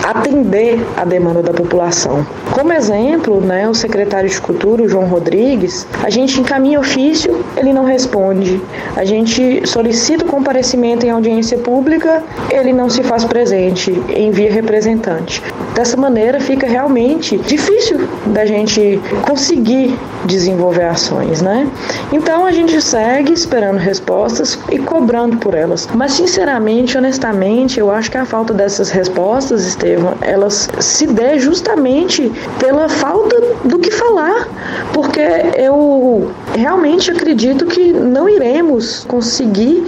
atender 0.02 0.84
a 0.96 1.04
demanda 1.04 1.42
da 1.42 1.52
população. 1.52 2.26
Como 2.52 2.72
exemplo, 2.72 3.40
né, 3.40 3.66
o 3.68 3.74
secretário 3.74 4.28
de 4.28 4.38
Cultura, 4.40 4.82
o 4.82 4.88
João 4.88 5.06
Rodrigues, 5.06 5.86
a 6.02 6.10
gente 6.10 6.40
encaminha 6.40 6.78
ofício, 6.78 7.42
ele 7.56 7.72
não 7.72 7.84
responde. 7.84 8.60
A 8.96 9.04
gente 9.04 9.66
solicita 9.66 10.24
o 10.24 10.28
comparecimento 10.28 11.06
em 11.06 11.10
audiência 11.10 11.56
pública, 11.56 12.22
ele 12.50 12.72
não 12.72 12.90
se 12.90 13.02
faz 13.02 13.24
presente, 13.24 13.90
envia 14.14 14.52
representante. 14.52 15.42
Dessa 15.74 15.96
maneira 15.96 16.40
fica 16.40 16.68
realmente 16.68 17.36
difícil 17.38 17.98
da 18.26 18.46
gente 18.46 19.00
conseguir 19.22 19.98
desenvolver 20.26 20.84
ações, 20.84 21.42
né? 21.42 21.68
Então 22.12 22.46
a 22.46 22.52
gente 22.52 22.80
segue 22.80 23.32
esperando 23.32 23.78
respostas 23.78 24.58
e 24.70 24.78
cobrando 24.78 25.36
por 25.38 25.54
elas. 25.54 25.88
Mas 25.94 26.12
sinceramente, 26.12 26.96
honestamente, 26.96 27.78
eu 27.78 27.90
acho 27.90 28.10
que 28.10 28.18
a 28.18 28.24
falta 28.24 28.52
dessas 28.52 28.90
respostas, 28.90 29.64
Estevam, 29.66 30.14
elas 30.20 30.68
se 30.80 31.06
dê 31.06 31.38
justamente 31.38 32.30
pela 32.58 32.88
falta 32.88 33.40
do 33.64 33.78
que 33.78 33.90
falar, 33.90 34.48
porque 34.92 35.20
eu 35.56 36.30
realmente 36.54 37.10
acredito 37.10 37.66
que 37.66 37.92
não 37.92 38.28
iremos 38.28 39.04
conseguir 39.06 39.86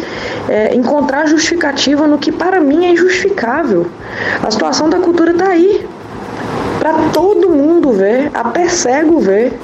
é, 0.49 0.75
encontrar 0.75 1.27
justificativa 1.27 2.07
no 2.07 2.18
que 2.18 2.33
para 2.33 2.61
mim 2.61 2.87
é 2.87 2.92
injustificável. 2.92 3.87
A 4.42 4.51
situação 4.51 4.88
da 4.88 4.99
cultura 4.99 5.33
está 5.33 5.49
aí 5.49 5.87
para 6.79 6.92
todo 7.12 7.49
mundo 7.49 7.92
ver, 7.92 8.31
a 8.35 8.44
pé 8.44 8.68
cego 8.68 9.18
ver 9.18 9.59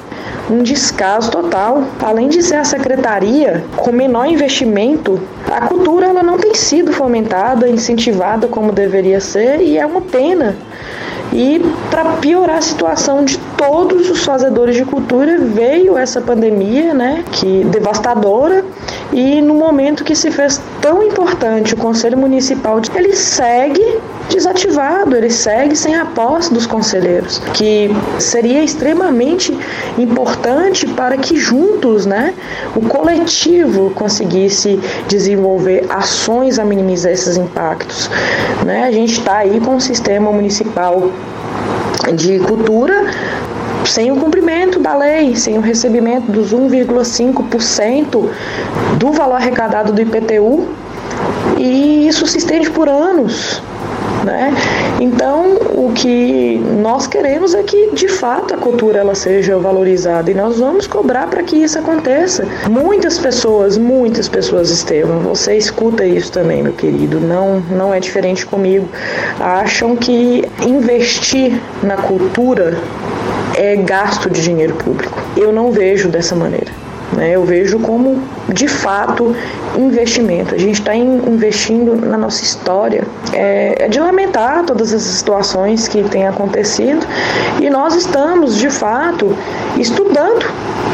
um 0.49 0.61
descaso 0.61 1.31
total. 1.31 1.83
Além 2.01 2.29
de 2.29 2.41
ser 2.41 2.55
a 2.55 2.63
secretaria 2.63 3.63
com 3.75 3.91
menor 3.91 4.25
investimento, 4.25 5.19
a 5.51 5.67
cultura 5.67 6.07
ela 6.07 6.23
não 6.23 6.37
tem 6.37 6.53
sido 6.53 6.91
fomentada, 6.91 7.69
incentivada 7.69 8.47
como 8.47 8.71
deveria 8.71 9.19
ser 9.19 9.61
e 9.61 9.77
é 9.77 9.85
uma 9.85 10.01
pena. 10.01 10.55
E 11.31 11.59
para 11.89 12.03
piorar 12.17 12.57
a 12.57 12.61
situação 12.61 13.25
de 13.25 13.39
todos 13.57 14.09
os 14.09 14.23
fazedores 14.23 14.75
de 14.75 14.85
cultura, 14.85 15.39
veio 15.39 15.97
essa 15.97 16.21
pandemia, 16.21 16.93
né, 16.93 17.23
que 17.31 17.63
devastadora, 17.63 18.63
e 19.11 19.41
no 19.41 19.55
momento 19.55 20.03
que 20.03 20.15
se 20.15 20.29
fez 20.29 20.61
tão 20.83 21.01
importante 21.01 21.73
o 21.73 21.77
Conselho 21.77 22.17
Municipal, 22.17 22.81
ele 22.93 23.15
segue 23.15 23.81
desativado, 24.29 25.15
ele 25.15 25.29
segue 25.29 25.77
sem 25.77 25.95
a 25.95 26.05
posse 26.05 26.53
dos 26.53 26.67
conselheiros, 26.67 27.39
que 27.53 27.89
seria 28.19 28.61
extremamente 28.61 29.57
importante 29.97 30.85
para 30.87 31.15
que 31.17 31.37
juntos, 31.37 32.05
né, 32.05 32.33
o 32.75 32.81
coletivo 32.81 33.91
conseguisse 33.91 34.77
desenvolver 35.07 35.85
ações 35.89 36.59
a 36.59 36.65
minimizar 36.65 37.13
esses 37.13 37.37
impactos. 37.37 38.09
Né? 38.65 38.83
A 38.83 38.91
gente 38.91 39.19
está 39.19 39.37
aí 39.37 39.61
com 39.61 39.75
um 39.75 39.79
sistema 39.79 40.33
municipal 40.33 41.09
de 42.13 42.39
cultura 42.39 43.05
sem 43.85 44.11
o 44.11 44.15
cumprimento 44.15 44.79
da 44.79 44.95
lei, 44.95 45.35
sem 45.35 45.57
o 45.57 45.61
recebimento 45.61 46.31
dos 46.31 46.53
1,5% 46.53 48.29
do 48.97 49.11
valor 49.11 49.35
arrecadado 49.35 49.91
do 49.91 50.01
IPTU, 50.01 50.67
e 51.57 52.07
isso 52.07 52.25
se 52.27 52.37
estende 52.37 52.69
por 52.69 52.89
anos. 52.89 53.61
Né? 54.23 54.53
Então, 55.01 55.57
o 55.75 55.91
que 55.93 56.57
nós 56.81 57.07
queremos 57.07 57.53
é 57.53 57.61
que, 57.61 57.91
de 57.91 58.07
fato, 58.07 58.53
a 58.53 58.57
cultura 58.57 58.99
ela 58.99 59.15
seja 59.15 59.57
valorizada 59.57 60.31
e 60.31 60.33
nós 60.33 60.59
vamos 60.59 60.87
cobrar 60.87 61.27
para 61.27 61.43
que 61.43 61.57
isso 61.57 61.77
aconteça. 61.77 62.47
Muitas 62.69 63.19
pessoas, 63.19 63.77
muitas 63.77 64.29
pessoas, 64.29 64.69
Estevam, 64.69 65.19
você 65.19 65.57
escuta 65.57 66.05
isso 66.05 66.31
também, 66.31 66.63
meu 66.63 66.73
querido, 66.73 67.19
não, 67.19 67.59
não 67.71 67.93
é 67.93 67.99
diferente 67.99 68.45
comigo, 68.45 68.87
acham 69.39 69.95
que 69.95 70.43
investir 70.65 71.59
na 71.81 71.97
cultura 71.97 72.77
é 73.55 73.75
gasto 73.75 74.29
de 74.29 74.41
dinheiro 74.41 74.73
público. 74.75 75.17
Eu 75.35 75.51
não 75.51 75.71
vejo 75.71 76.09
dessa 76.09 76.35
maneira. 76.35 76.71
Né? 77.13 77.31
Eu 77.31 77.43
vejo 77.43 77.79
como, 77.79 78.21
de 78.49 78.67
fato, 78.67 79.35
investimento. 79.77 80.55
A 80.55 80.57
gente 80.57 80.79
está 80.79 80.95
investindo 80.95 81.95
na 81.95 82.17
nossa 82.17 82.43
história. 82.43 83.03
É, 83.31 83.85
é 83.85 83.87
de 83.87 83.99
lamentar 83.99 84.65
todas 84.65 84.93
essas 84.93 85.15
situações 85.15 85.87
que 85.87 86.03
têm 86.03 86.27
acontecido 86.27 87.05
e 87.61 87.69
nós 87.69 87.95
estamos, 87.95 88.57
de 88.57 88.69
fato, 88.69 89.35
estudando 89.77 90.45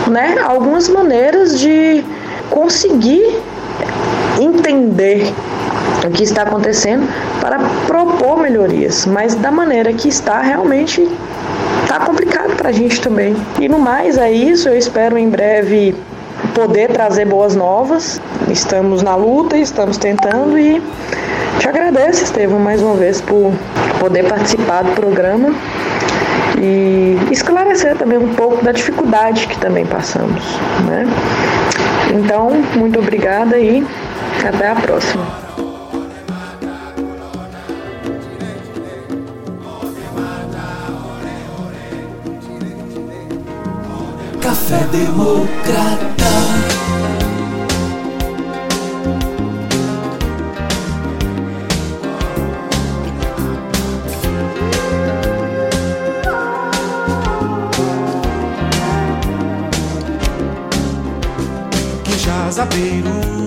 né, 0.08 0.38
algumas 0.43 0.89
maneiras 0.89 1.60
de 1.60 2.04
conseguir 2.50 3.38
entender 4.39 5.34
o 6.06 6.12
que 6.12 6.24
está 6.24 6.43
acontecendo 6.43 7.08
para 7.41 7.60
propor 7.86 8.38
melhorias, 8.39 9.06
mas 9.06 9.36
da 9.36 9.52
maneira 9.52 9.93
que 9.93 10.08
está 10.08 10.41
realmente 10.41 11.08
tá 11.89 11.99
complicado 11.99 12.56
para 12.56 12.69
a 12.69 12.71
gente 12.71 13.02
também. 13.02 13.36
E 13.60 13.67
no 13.67 13.80
mais 13.80 14.15
é 14.15 14.32
isso, 14.32 14.69
eu 14.69 14.78
espero 14.78 15.17
em 15.17 15.28
breve 15.28 15.95
poder 16.54 16.91
trazer 16.91 17.25
boas 17.25 17.56
novas. 17.56 18.21
Estamos 18.47 19.02
na 19.02 19.15
luta, 19.15 19.58
estamos 19.58 19.97
tentando 19.97 20.58
e 20.58 20.80
te 21.58 21.67
agradeço, 21.67 22.23
Estevam, 22.23 22.60
mais 22.60 22.82
uma 22.82 22.93
vez 22.93 23.19
por 23.21 23.52
poder 23.99 24.23
participar 24.28 24.84
do 24.84 24.91
programa 24.91 25.49
e 26.62 27.17
esclarecer 27.32 27.97
também 27.97 28.19
um 28.19 28.36
pouco 28.36 28.63
da 28.63 28.71
dificuldade 28.71 29.47
que 29.47 29.58
também 29.58 29.86
passamos, 29.86 30.43
né? 30.86 31.08
Então, 32.13 32.52
muito 32.75 32.99
obrigada 32.99 33.58
e 33.58 33.84
Até 34.47 34.69
a 34.69 34.75
próxima. 34.75 35.49
Café 44.70 44.86
Democrata. 44.92 46.30
Beirute, 62.66 63.10
Maranhão, 63.10 63.38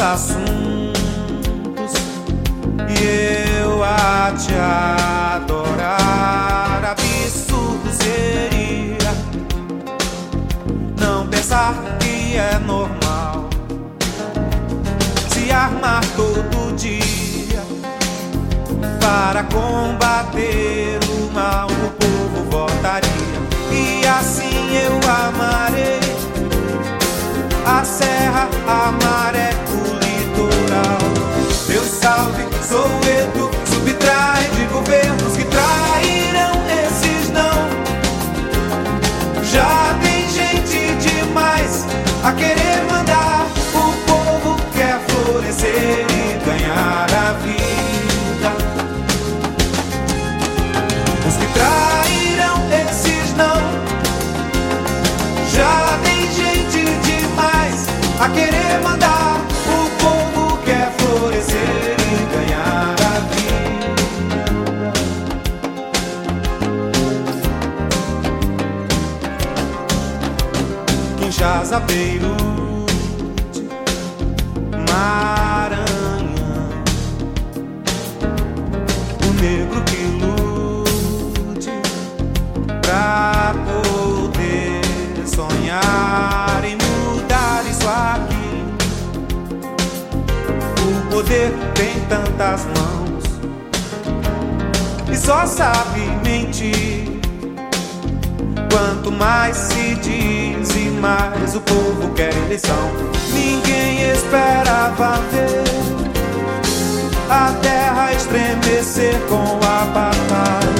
assuntos 0.00 1.92
e 2.88 3.60
eu 3.60 3.82
a 3.82 4.32
te 4.36 4.54
adorar. 5.34 5.96
Absurdo 6.84 7.90
seria 7.92 9.14
não 10.98 11.26
pensar 11.26 11.74
que 12.00 12.36
é 12.36 12.58
normal 12.58 13.48
se 15.28 15.50
armar 15.50 16.04
todo 16.14 16.74
dia 16.76 17.62
para 19.00 19.44
combater 19.44 20.98
o 21.08 21.32
mal. 21.32 21.68
O 21.68 21.90
povo 21.90 22.50
votaria 22.50 23.40
e 23.70 24.06
assim 24.06 24.76
eu 24.76 24.98
amarei 25.10 26.00
a 27.66 27.84
serra, 27.84 28.48
a 28.66 28.88
salve, 32.06 32.46
sou 32.62 32.86
Edu, 33.18 33.50
subtrai 33.66 34.44
de 34.50 34.64
governos 34.66 35.25
Beirute, 71.80 73.68
Maranhão, 74.88 75.86
o 79.22 79.32
negro 79.40 79.82
que 79.84 80.00
lute 80.20 81.70
pra 82.80 83.54
poder 83.66 84.82
sonhar 85.26 86.64
e 86.64 86.76
mudar 86.76 87.62
isso 87.70 87.86
aqui. 87.88 88.64
O 90.82 91.10
poder 91.10 91.52
tem 91.74 92.00
tantas 92.08 92.64
mãos 92.64 93.24
e 95.12 95.16
só 95.16 95.46
sabe 95.46 96.00
mentir. 96.24 97.05
Quanto 99.06 99.18
mais 99.20 99.56
se 99.56 99.94
diz 100.02 100.74
e 100.74 100.90
mais 101.00 101.54
o 101.54 101.60
povo 101.60 102.12
quer 102.16 102.34
eleição, 102.38 102.90
ninguém 103.32 104.10
esperava 104.10 105.20
ver 105.30 105.62
a 107.30 107.52
terra 107.62 108.12
estremecer 108.12 109.16
com 109.28 109.60
a 109.64 109.84
batalha. 109.84 110.74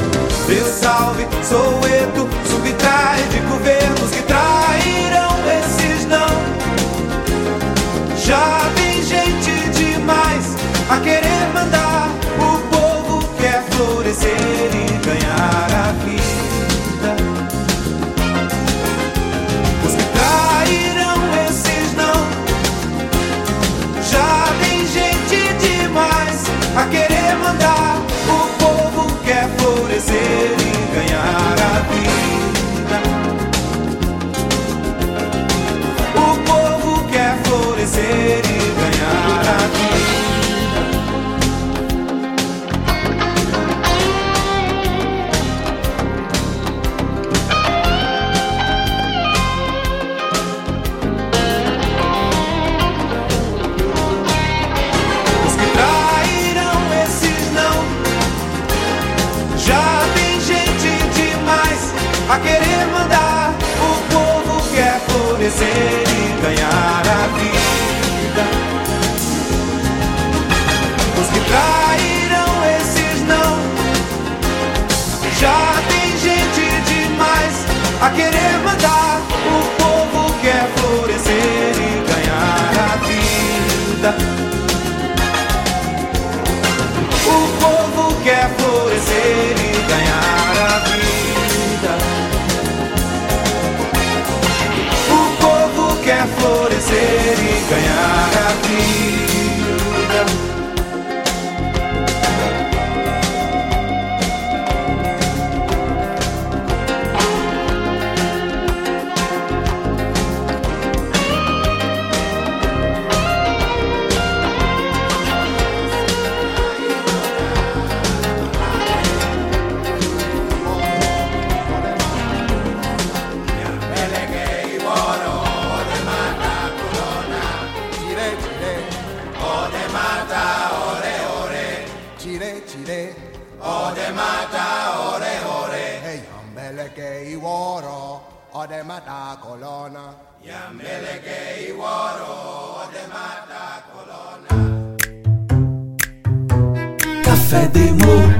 Deus 0.48 0.70
salve, 0.70 1.24
sou 1.44 1.78
Edu, 1.86 2.28
subtrai 2.50 3.22
de 3.30 3.38
governos 3.48 4.10
que 4.10 4.22
trairão 4.22 5.36
esses 5.60 6.04
não. 6.06 6.26
Já 8.16 8.60
tem 8.74 9.04
gente 9.04 9.70
demais 9.70 10.56
a 10.90 10.98
querer 10.98 11.52
mandar. 11.54 11.85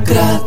Democrata 0.07 0.47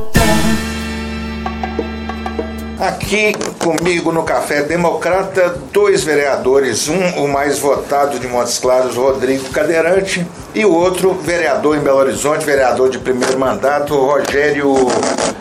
Aqui 2.79 3.33
comigo 3.59 4.09
no 4.09 4.23
Café 4.23 4.63
Democrata, 4.63 5.59
dois 5.73 6.05
vereadores, 6.05 6.87
um 6.87 7.25
o 7.25 7.27
mais 7.27 7.59
votado 7.59 8.17
de 8.17 8.25
Montes 8.25 8.57
Claros, 8.57 8.95
Rodrigo 8.95 9.49
Cadeirante, 9.49 10.25
e 10.55 10.63
o 10.63 10.73
outro 10.73 11.13
vereador 11.13 11.75
em 11.75 11.81
Belo 11.81 11.97
Horizonte, 11.97 12.45
vereador 12.45 12.89
de 12.89 12.97
primeiro 12.97 13.37
mandato, 13.37 13.95
Rogério 13.95 14.73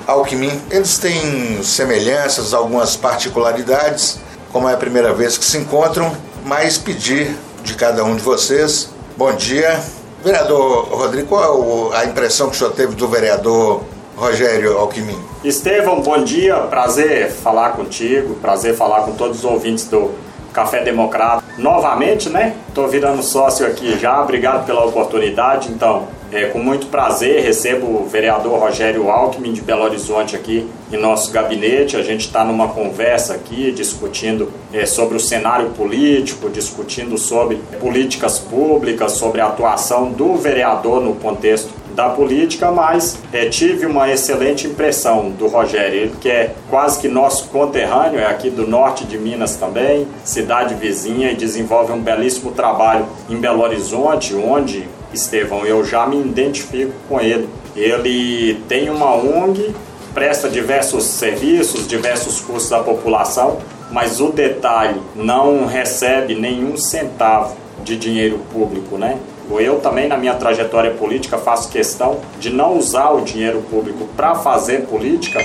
Alckmin. 0.05 0.61
Eles 0.69 0.99
têm 0.99 1.63
semelhanças, 1.63 2.53
algumas 2.53 2.97
particularidades, 2.97 4.19
como 4.53 4.69
é 4.69 4.75
a 4.75 4.77
primeira 4.77 5.15
vez 5.15 5.39
que 5.39 5.45
se 5.45 5.59
encontram, 5.59 6.13
mas 6.45 6.77
pedir 6.77 7.37
de 7.63 7.75
cada 7.75 8.03
um 8.03 8.17
de 8.17 8.23
vocês, 8.23 8.89
bom 9.17 9.33
dia. 9.33 9.81
Vereador 10.25 10.89
Rodrigo, 10.91 11.29
qual 11.29 11.93
a 11.93 12.05
impressão 12.05 12.51
que 12.51 12.57
o 12.57 12.59
senhor 12.59 12.73
teve 12.73 12.97
do 12.97 13.07
vereador 13.07 13.85
Rogério 14.19 14.77
Alckmin. 14.77 15.17
Estevão, 15.45 16.01
bom 16.01 16.25
dia, 16.25 16.57
prazer 16.57 17.31
falar 17.31 17.71
contigo, 17.71 18.35
prazer 18.35 18.75
falar 18.75 19.03
com 19.03 19.13
todos 19.13 19.39
os 19.39 19.45
ouvintes 19.45 19.87
do 19.87 20.11
Café 20.53 20.83
Democrata. 20.83 21.45
Novamente, 21.57 22.29
né? 22.29 22.57
Tô 22.75 22.89
virando 22.89 23.23
sócio 23.23 23.65
aqui 23.65 23.97
já, 23.97 24.21
obrigado 24.21 24.67
pela 24.67 24.85
oportunidade. 24.85 25.71
Então, 25.71 26.09
é, 26.33 26.47
com 26.47 26.59
muito 26.59 26.89
prazer 26.89 27.45
recebo 27.45 27.87
o 27.87 28.09
vereador 28.09 28.59
Rogério 28.59 29.09
Alckmin 29.09 29.53
de 29.53 29.61
Belo 29.61 29.85
Horizonte 29.85 30.35
aqui 30.35 30.69
em 30.93 30.97
nosso 30.97 31.31
gabinete. 31.31 31.97
A 31.97 32.03
gente 32.03 32.27
está 32.27 32.45
numa 32.45 32.69
conversa 32.69 33.35
aqui 33.35 33.71
discutindo 33.71 34.53
é, 34.73 34.85
sobre 34.85 35.17
o 35.17 35.21
cenário 35.21 35.71
político, 35.71 36.51
discutindo 36.51 37.17
sobre 37.17 37.57
políticas 37.81 38.41
públicas, 38.41 39.13
sobre 39.13 39.41
a 39.41 39.47
atuação 39.47 40.11
do 40.11 40.35
vereador 40.35 41.01
no 41.01 41.15
contexto 41.15 41.78
da 41.99 42.11
política, 42.11 42.71
mas 42.71 43.19
é, 43.33 43.47
tive 43.47 43.85
uma 43.85 44.09
excelente 44.09 44.69
impressão 44.69 45.31
do 45.31 45.49
Rogério, 45.49 46.03
ele 46.03 46.15
que 46.21 46.31
é 46.31 46.55
quase 46.71 47.01
que 47.01 47.09
nosso 47.09 47.49
conterrâneo, 47.49 48.21
é 48.21 48.27
aqui 48.27 48.51
do 48.51 48.69
norte 48.69 49.05
de 49.05 49.19
Minas 49.19 49.57
também, 49.57 50.07
cidade 50.23 50.77
vizinha, 50.77 51.33
e 51.33 51.35
desenvolve 51.35 51.93
um 51.93 52.01
belíssimo 52.01 52.53
trabalho 52.53 53.05
em 53.29 53.37
Belo 53.37 53.63
Horizonte, 53.63 54.33
onde, 54.33 54.89
Estevão, 55.13 55.67
eu 55.67 55.85
já 55.85 56.07
me 56.07 56.21
identifico 56.21 56.93
com 57.09 57.21
ele. 57.21 57.49
Ele 57.75 58.63
tem 58.69 58.89
uma 58.91 59.17
ONG, 59.17 59.75
presta 60.15 60.49
diversos 60.49 61.03
serviços, 61.03 61.89
diversos 61.89 62.41
cursos 62.41 62.73
à 62.73 62.79
população, 62.79 63.59
mas 63.91 64.21
o 64.21 64.31
detalhe, 64.31 65.01
não 65.17 65.67
recebe 65.67 66.37
nenhum 66.37 66.77
centavo 66.77 67.57
de 67.83 67.97
dinheiro 67.97 68.39
público, 68.53 68.97
né? 68.97 69.19
Eu 69.51 69.81
também, 69.81 70.09
na 70.09 70.17
minha 70.17 70.35
trajetória 70.35 70.93
política, 70.93 71.39
faço 71.39 71.69
questão 71.71 72.19
de 72.39 72.51
não 72.51 72.77
usar 72.77 73.11
o 73.11 73.23
dinheiro 73.23 73.63
público 73.71 74.07
para 74.17 74.35
fazer 74.35 74.87
política. 74.87 75.41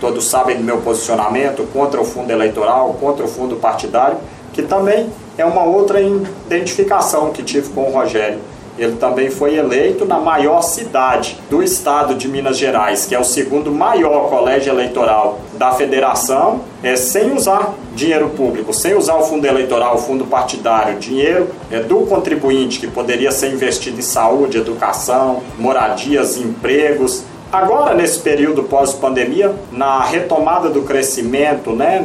Todos 0.00 0.28
sabem 0.28 0.56
do 0.56 0.62
meu 0.62 0.78
posicionamento 0.78 1.66
contra 1.72 2.00
o 2.00 2.04
fundo 2.04 2.30
eleitoral, 2.30 2.94
contra 3.00 3.24
o 3.24 3.28
fundo 3.28 3.56
partidário, 3.56 4.18
que 4.52 4.62
também 4.62 5.08
é 5.38 5.44
uma 5.44 5.64
outra 5.64 6.00
identificação 6.00 7.30
que 7.30 7.42
tive 7.42 7.70
com 7.70 7.88
o 7.88 7.92
Rogério. 7.92 8.38
Ele 8.78 8.96
também 8.96 9.30
foi 9.30 9.56
eleito 9.56 10.04
na 10.04 10.18
maior 10.18 10.60
cidade 10.60 11.38
do 11.48 11.62
estado 11.62 12.14
de 12.14 12.28
Minas 12.28 12.58
Gerais, 12.58 13.06
que 13.06 13.14
é 13.14 13.18
o 13.18 13.24
segundo 13.24 13.72
maior 13.72 14.28
colégio 14.28 14.72
eleitoral 14.72 15.40
da 15.54 15.72
federação, 15.72 16.60
é, 16.82 16.94
sem 16.94 17.32
usar 17.32 17.74
dinheiro 17.94 18.28
público, 18.30 18.74
sem 18.74 18.94
usar 18.94 19.14
o 19.14 19.22
fundo 19.22 19.46
eleitoral, 19.46 19.94
o 19.94 19.98
fundo 19.98 20.26
partidário, 20.26 20.98
dinheiro 20.98 21.48
é, 21.70 21.80
do 21.80 22.00
contribuinte 22.00 22.78
que 22.78 22.86
poderia 22.86 23.32
ser 23.32 23.52
investido 23.52 23.98
em 23.98 24.02
saúde, 24.02 24.58
educação, 24.58 25.42
moradias, 25.58 26.36
empregos. 26.36 27.24
Agora, 27.50 27.94
nesse 27.94 28.18
período 28.18 28.64
pós-pandemia, 28.64 29.54
na 29.72 30.04
retomada 30.04 30.68
do 30.68 30.82
crescimento, 30.82 31.70
né, 31.70 32.04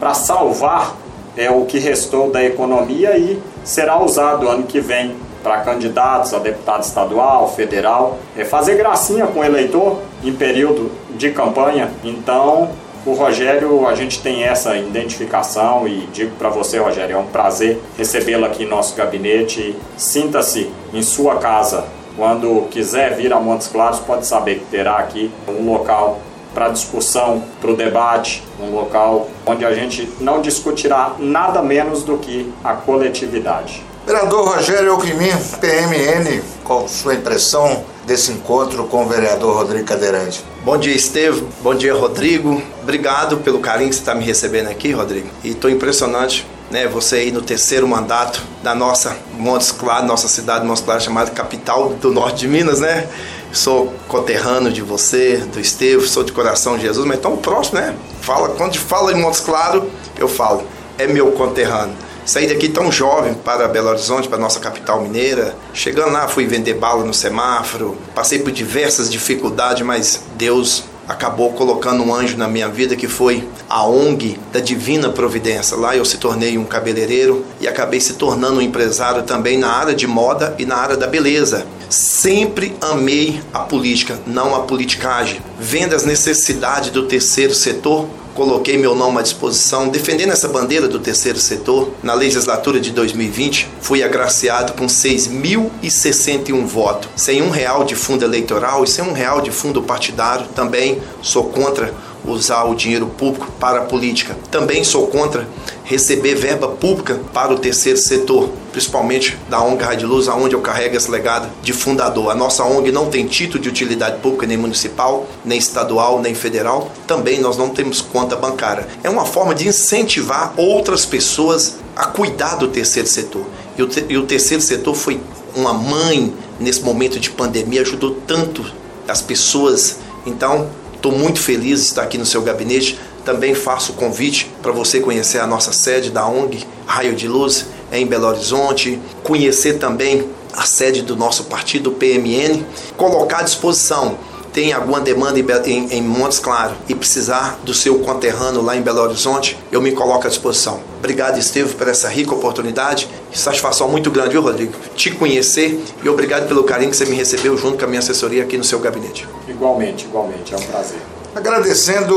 para 0.00 0.14
salvar 0.14 0.96
é, 1.36 1.48
o 1.50 1.64
que 1.64 1.78
restou 1.78 2.30
da 2.30 2.42
economia 2.42 3.16
e 3.16 3.40
será 3.62 4.02
usado 4.02 4.48
ano 4.48 4.64
que 4.64 4.80
vem 4.80 5.14
para 5.42 5.60
candidatos 5.60 6.32
a 6.34 6.38
deputado 6.38 6.82
estadual, 6.82 7.48
federal, 7.48 8.18
é 8.36 8.44
fazer 8.44 8.76
gracinha 8.76 9.26
com 9.26 9.40
o 9.40 9.44
eleitor 9.44 9.98
em 10.22 10.32
período 10.32 10.90
de 11.16 11.30
campanha. 11.30 11.90
Então, 12.04 12.70
o 13.04 13.14
Rogério, 13.14 13.86
a 13.88 13.94
gente 13.96 14.22
tem 14.22 14.44
essa 14.44 14.76
identificação 14.76 15.88
e 15.88 16.06
digo 16.12 16.36
para 16.36 16.48
você, 16.48 16.78
Rogério, 16.78 17.16
é 17.16 17.18
um 17.18 17.26
prazer 17.26 17.80
recebê-lo 17.98 18.44
aqui 18.44 18.62
em 18.62 18.68
nosso 18.68 18.94
gabinete. 18.94 19.76
Sinta-se 19.96 20.70
em 20.94 21.02
sua 21.02 21.36
casa. 21.36 21.84
Quando 22.16 22.68
quiser 22.70 23.16
vir 23.16 23.32
a 23.32 23.40
Montes 23.40 23.66
Claros, 23.66 23.98
pode 23.98 24.26
saber 24.26 24.60
que 24.60 24.66
terá 24.66 24.98
aqui 24.98 25.32
um 25.48 25.68
local 25.72 26.20
para 26.54 26.68
discussão, 26.68 27.42
para 27.60 27.70
o 27.70 27.76
debate, 27.76 28.44
um 28.60 28.70
local 28.70 29.28
onde 29.46 29.64
a 29.64 29.74
gente 29.74 30.08
não 30.20 30.40
discutirá 30.40 31.16
nada 31.18 31.62
menos 31.62 32.04
do 32.04 32.18
que 32.18 32.52
a 32.62 32.74
coletividade. 32.74 33.82
Vereador 34.04 34.56
Rogério 34.56 34.90
Alckmin, 34.90 35.30
PMN, 35.60 36.42
qual 36.64 36.88
sua 36.88 37.14
impressão 37.14 37.84
desse 38.04 38.32
encontro 38.32 38.84
com 38.88 39.04
o 39.04 39.08
vereador 39.08 39.54
Rodrigo 39.54 39.84
Cadeirante? 39.84 40.44
Bom 40.64 40.76
dia, 40.76 40.92
Estevam. 40.92 41.46
Bom 41.62 41.72
dia, 41.72 41.94
Rodrigo. 41.94 42.60
Obrigado 42.82 43.36
pelo 43.38 43.60
carinho 43.60 43.90
que 43.90 43.94
você 43.94 44.00
está 44.00 44.12
me 44.12 44.24
recebendo 44.24 44.68
aqui, 44.68 44.90
Rodrigo. 44.90 45.28
E 45.44 45.50
estou 45.50 45.70
impressionante, 45.70 46.44
né? 46.68 46.88
Você 46.88 47.14
aí 47.14 47.30
no 47.30 47.42
terceiro 47.42 47.86
mandato 47.86 48.42
da 48.60 48.74
nossa 48.74 49.16
Montes 49.38 49.70
Claros, 49.70 50.08
nossa 50.08 50.26
cidade 50.26 50.66
Montes 50.66 50.82
Claros, 50.82 51.04
chamada 51.04 51.30
capital 51.30 51.90
do 51.90 52.10
norte 52.10 52.40
de 52.40 52.48
Minas, 52.48 52.80
né? 52.80 53.08
Sou 53.52 53.94
conterrâneo 54.08 54.72
de 54.72 54.82
você, 54.82 55.36
do 55.36 55.60
Estevam, 55.60 56.04
sou 56.08 56.24
de 56.24 56.32
coração 56.32 56.76
de 56.76 56.82
Jesus, 56.82 57.06
mas 57.06 57.20
tão 57.20 57.36
próximo, 57.36 57.78
né? 57.78 57.94
Fala, 58.20 58.48
quando 58.48 58.76
fala 58.76 59.12
em 59.12 59.20
Montes 59.20 59.38
Claros, 59.38 59.84
eu 60.18 60.26
falo, 60.26 60.64
é 60.98 61.06
meu 61.06 61.30
conterrâneo. 61.30 61.94
Saí 62.24 62.46
daqui 62.46 62.68
tão 62.68 62.90
jovem 62.90 63.34
para 63.34 63.66
Belo 63.66 63.88
Horizonte, 63.88 64.28
para 64.28 64.38
nossa 64.38 64.60
capital 64.60 65.02
mineira. 65.02 65.56
Chegando 65.74 66.12
lá, 66.12 66.28
fui 66.28 66.46
vender 66.46 66.74
bala 66.74 67.04
no 67.04 67.12
semáforo. 67.12 67.96
Passei 68.14 68.38
por 68.38 68.52
diversas 68.52 69.10
dificuldades, 69.10 69.84
mas 69.84 70.22
Deus 70.36 70.84
acabou 71.08 71.52
colocando 71.52 72.02
um 72.02 72.14
anjo 72.14 72.36
na 72.36 72.46
minha 72.46 72.68
vida 72.68 72.94
que 72.94 73.08
foi 73.08 73.46
a 73.68 73.84
ONG 73.84 74.38
da 74.52 74.60
Divina 74.60 75.10
Providência. 75.10 75.76
Lá 75.76 75.96
eu 75.96 76.04
se 76.04 76.16
tornei 76.18 76.56
um 76.56 76.64
cabeleireiro 76.64 77.44
e 77.60 77.66
acabei 77.66 78.00
se 78.00 78.14
tornando 78.14 78.58
um 78.58 78.62
empresário 78.62 79.22
também 79.24 79.58
na 79.58 79.70
área 79.72 79.94
de 79.94 80.06
moda 80.06 80.54
e 80.58 80.64
na 80.64 80.76
área 80.76 80.96
da 80.96 81.06
beleza. 81.06 81.66
Sempre 81.88 82.74
amei 82.80 83.42
a 83.52 83.60
política, 83.60 84.18
não 84.26 84.54
a 84.54 84.60
politicagem. 84.60 85.42
Vendo 85.58 85.94
as 85.94 86.04
necessidades 86.04 86.90
do 86.90 87.02
terceiro 87.02 87.54
setor, 87.54 88.08
coloquei 88.34 88.76
meu 88.78 88.94
nome 88.94 89.18
à 89.18 89.22
disposição, 89.22 89.88
defendendo 89.88 90.32
essa 90.32 90.48
bandeira 90.48 90.88
do 90.88 90.98
terceiro 90.98 91.38
setor. 91.38 91.90
Na 92.02 92.14
legislatura 92.14 92.80
de 92.80 92.90
2020, 92.90 93.68
fui 93.80 94.02
agraciado 94.02 94.72
com 94.72 94.86
6.061 94.86 96.64
votos, 96.66 97.08
sem 97.16 97.42
um 97.42 97.50
real 97.50 97.84
de 97.84 97.94
fundo 97.94 98.24
eleitoral 98.24 98.84
e 98.84 98.88
sem 98.88 99.04
um 99.04 99.12
real 99.12 99.40
de 99.40 99.50
fundo 99.50 99.82
partidário. 99.82 100.46
Também 100.54 101.00
sou 101.20 101.44
contra 101.44 101.92
usar 102.24 102.64
o 102.64 102.74
dinheiro 102.74 103.06
público 103.06 103.50
para 103.58 103.80
a 103.80 103.84
política. 103.84 104.36
Também 104.50 104.84
sou 104.84 105.06
contra 105.08 105.46
receber 105.84 106.34
verba 106.34 106.68
pública 106.68 107.20
para 107.32 107.52
o 107.52 107.58
terceiro 107.58 107.98
setor, 107.98 108.50
principalmente 108.70 109.36
da 109.48 109.62
ONG 109.62 109.82
Rádio 109.82 110.08
Luz, 110.08 110.28
onde 110.28 110.54
eu 110.54 110.60
carrego 110.60 110.96
esse 110.96 111.10
legado 111.10 111.48
de 111.62 111.72
fundador. 111.72 112.30
A 112.30 112.34
nossa 112.34 112.64
ONG 112.64 112.92
não 112.92 113.10
tem 113.10 113.26
título 113.26 113.62
de 113.62 113.68
utilidade 113.68 114.18
pública, 114.20 114.46
nem 114.46 114.56
municipal, 114.56 115.26
nem 115.44 115.58
estadual, 115.58 116.20
nem 116.20 116.34
federal. 116.34 116.90
Também 117.06 117.40
nós 117.40 117.56
não 117.56 117.70
temos 117.70 118.00
conta 118.00 118.36
bancária. 118.36 118.86
É 119.02 119.10
uma 119.10 119.24
forma 119.24 119.54
de 119.54 119.68
incentivar 119.68 120.54
outras 120.56 121.04
pessoas 121.04 121.76
a 121.96 122.06
cuidar 122.06 122.56
do 122.56 122.68
terceiro 122.68 123.08
setor. 123.08 123.44
E 123.76 123.82
o, 123.82 123.86
te 123.86 124.04
e 124.08 124.16
o 124.16 124.24
terceiro 124.24 124.62
setor 124.62 124.94
foi 124.94 125.20
uma 125.54 125.74
mãe 125.74 126.32
nesse 126.58 126.82
momento 126.82 127.18
de 127.18 127.30
pandemia, 127.30 127.82
ajudou 127.82 128.16
tanto 128.26 128.64
as 129.08 129.20
pessoas. 129.20 129.98
Então, 130.24 130.70
Estou 131.02 131.18
muito 131.18 131.40
feliz 131.40 131.80
de 131.80 131.86
estar 131.86 132.04
aqui 132.04 132.16
no 132.16 132.24
seu 132.24 132.42
gabinete. 132.42 132.96
Também 133.24 133.54
faço 133.54 133.92
o 133.92 133.94
convite 133.94 134.50
para 134.62 134.72
você 134.72 135.00
conhecer 135.00 135.38
a 135.38 135.46
nossa 135.46 135.72
sede 135.72 136.10
da 136.10 136.26
ONG 136.26 136.66
Raio 136.86 137.14
de 137.14 137.28
Luz 137.28 137.66
em 137.92 138.06
Belo 138.06 138.26
Horizonte, 138.26 138.98
conhecer 139.22 139.74
também 139.78 140.28
a 140.52 140.62
sede 140.62 141.02
do 141.02 141.16
nosso 141.16 141.44
partido, 141.44 141.92
PMN, 141.92 142.64
colocar 142.96 143.38
à 143.38 143.42
disposição 143.42 144.18
tem 144.52 144.72
alguma 144.72 145.00
demanda 145.00 145.38
em, 145.38 145.86
em, 145.90 146.02
Montes 146.02 146.38
Claros 146.38 146.76
e 146.86 146.94
precisar 146.94 147.58
do 147.64 147.72
seu 147.72 147.98
conterrâneo 148.00 148.60
lá 148.60 148.76
em 148.76 148.82
Belo 148.82 149.00
Horizonte, 149.00 149.58
eu 149.72 149.80
me 149.80 149.92
coloco 149.92 150.26
à 150.26 150.28
disposição. 150.28 150.80
Obrigado, 150.98 151.38
Estevam, 151.38 151.72
por 151.72 151.88
essa 151.88 152.08
rica 152.08 152.34
oportunidade. 152.34 153.08
Satisfação 153.32 153.88
muito 153.88 154.10
grande, 154.10 154.30
viu, 154.30 154.42
Rodrigo? 154.42 154.74
Te 154.94 155.10
conhecer 155.10 155.82
e 156.04 156.08
obrigado 156.08 156.46
pelo 156.46 156.64
carinho 156.64 156.90
que 156.90 156.96
você 156.96 157.06
me 157.06 157.16
recebeu 157.16 157.56
junto 157.56 157.78
com 157.78 157.84
a 157.84 157.88
minha 157.88 158.00
assessoria 158.00 158.42
aqui 158.42 158.58
no 158.58 158.64
seu 158.64 158.78
gabinete. 158.78 159.26
Igualmente, 159.48 160.04
igualmente. 160.04 160.52
É 160.52 160.56
um 160.56 160.62
prazer. 160.62 161.00
Agradecendo 161.34 162.14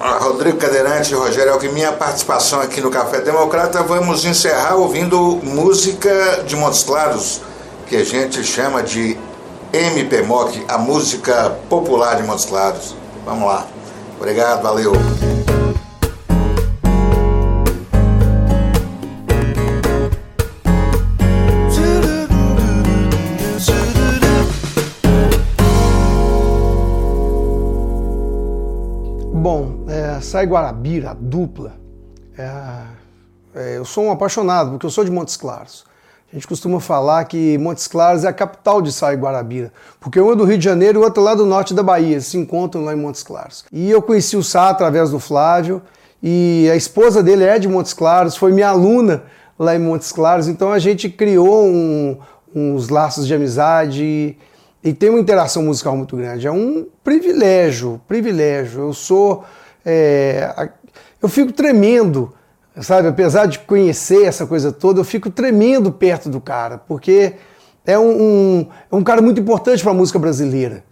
a 0.00 0.18
Rodrigo 0.18 0.58
Cadeirante 0.58 1.12
e 1.12 1.14
Rogério 1.14 1.52
Alquimia 1.52 1.90
a 1.90 1.92
participação 1.92 2.60
aqui 2.60 2.80
no 2.80 2.90
Café 2.90 3.20
Democrata, 3.20 3.80
vamos 3.84 4.24
encerrar 4.24 4.74
ouvindo 4.74 5.38
música 5.40 6.42
de 6.44 6.56
Montes 6.56 6.82
Claros, 6.82 7.40
que 7.86 7.94
a 7.94 8.04
gente 8.04 8.42
chama 8.42 8.82
de 8.82 9.16
MPMOC, 9.72 10.64
a 10.66 10.78
música 10.78 11.56
popular 11.68 12.16
de 12.16 12.24
Montes 12.24 12.44
Claros. 12.44 12.96
Vamos 13.24 13.46
lá. 13.46 13.66
Obrigado, 14.18 14.62
valeu. 14.62 14.92
Sai 30.26 30.44
Guarabira, 30.44 31.16
dupla. 31.18 31.74
É, 32.36 32.50
é, 33.54 33.76
eu 33.78 33.84
sou 33.84 34.06
um 34.06 34.10
apaixonado, 34.10 34.70
porque 34.70 34.84
eu 34.84 34.90
sou 34.90 35.04
de 35.04 35.10
Montes 35.10 35.36
Claros. 35.36 35.84
A 36.32 36.34
gente 36.34 36.48
costuma 36.48 36.80
falar 36.80 37.24
que 37.26 37.56
Montes 37.58 37.86
Claros 37.86 38.24
é 38.24 38.28
a 38.28 38.32
capital 38.32 38.82
de 38.82 38.90
Sai 38.90 39.14
Guarabira, 39.14 39.72
porque 40.00 40.20
um 40.20 40.32
é 40.32 40.34
do 40.34 40.42
Rio 40.42 40.58
de 40.58 40.64
Janeiro 40.64 40.98
e 40.98 41.00
o 41.00 41.04
outro 41.04 41.22
é 41.22 41.26
lá 41.26 41.34
do 41.36 41.46
norte 41.46 41.72
da 41.72 41.82
Bahia, 41.82 42.14
eles 42.14 42.26
se 42.26 42.36
encontram 42.36 42.84
lá 42.84 42.92
em 42.92 42.96
Montes 42.96 43.22
Claros. 43.22 43.64
E 43.70 43.88
eu 43.88 44.02
conheci 44.02 44.36
o 44.36 44.42
Sá 44.42 44.68
através 44.68 45.10
do 45.10 45.20
Flávio, 45.20 45.80
e 46.20 46.68
a 46.72 46.74
esposa 46.74 47.22
dele 47.22 47.44
é 47.44 47.56
de 47.60 47.68
Montes 47.68 47.92
Claros, 47.92 48.36
foi 48.36 48.52
minha 48.52 48.68
aluna 48.68 49.22
lá 49.56 49.76
em 49.76 49.78
Montes 49.78 50.10
Claros, 50.10 50.48
então 50.48 50.72
a 50.72 50.80
gente 50.80 51.08
criou 51.08 51.64
um, 51.64 52.18
uns 52.52 52.88
laços 52.88 53.28
de 53.28 53.32
amizade 53.34 54.36
e 54.82 54.92
tem 54.92 55.08
uma 55.08 55.20
interação 55.20 55.62
musical 55.62 55.96
muito 55.96 56.16
grande. 56.16 56.48
É 56.48 56.52
um 56.52 56.84
privilégio, 57.04 58.00
privilégio. 58.08 58.82
Eu 58.82 58.92
sou 58.92 59.44
é, 59.88 60.70
eu 61.22 61.28
fico 61.28 61.52
tremendo, 61.52 62.34
sabe? 62.80 63.06
Apesar 63.06 63.46
de 63.46 63.60
conhecer 63.60 64.24
essa 64.24 64.44
coisa 64.44 64.72
toda, 64.72 64.98
eu 64.98 65.04
fico 65.04 65.30
tremendo 65.30 65.92
perto 65.92 66.28
do 66.28 66.40
cara, 66.40 66.76
porque 66.76 67.34
é 67.86 67.96
um, 67.96 68.10
um, 68.10 68.66
é 68.90 68.96
um 68.96 69.04
cara 69.04 69.22
muito 69.22 69.40
importante 69.40 69.84
para 69.84 69.92
a 69.92 69.94
música 69.94 70.18
brasileira, 70.18 70.82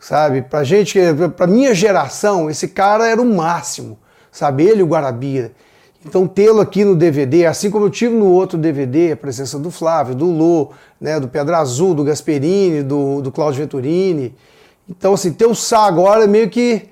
sabe? 0.00 0.42
Para 0.42 0.64
gente, 0.64 0.98
para 1.36 1.46
minha 1.46 1.72
geração, 1.72 2.50
esse 2.50 2.66
cara 2.66 3.06
era 3.06 3.22
o 3.22 3.24
máximo, 3.24 3.96
sabe? 4.32 4.64
Ele 4.64 4.82
o 4.82 4.86
Guarabira. 4.86 5.52
Então 6.04 6.26
tê-lo 6.26 6.60
aqui 6.60 6.84
no 6.84 6.96
DVD, 6.96 7.46
assim 7.46 7.70
como 7.70 7.84
eu 7.84 7.90
tive 7.90 8.16
no 8.16 8.26
outro 8.26 8.58
DVD, 8.58 9.12
a 9.12 9.16
presença 9.16 9.60
do 9.60 9.70
Flávio, 9.70 10.14
do 10.14 10.24
Lô, 10.24 10.70
né, 11.00 11.20
do 11.20 11.28
Pedra 11.28 11.58
Azul, 11.58 11.94
do 11.94 12.02
Gasperini, 12.02 12.82
do, 12.82 13.20
do 13.20 13.30
Claudio 13.30 13.60
Venturini. 13.60 14.34
Então, 14.88 15.14
assim, 15.14 15.32
ter 15.32 15.46
o 15.46 15.54
Sá 15.54 15.84
agora 15.84 16.24
é 16.24 16.26
meio 16.26 16.48
que 16.50 16.88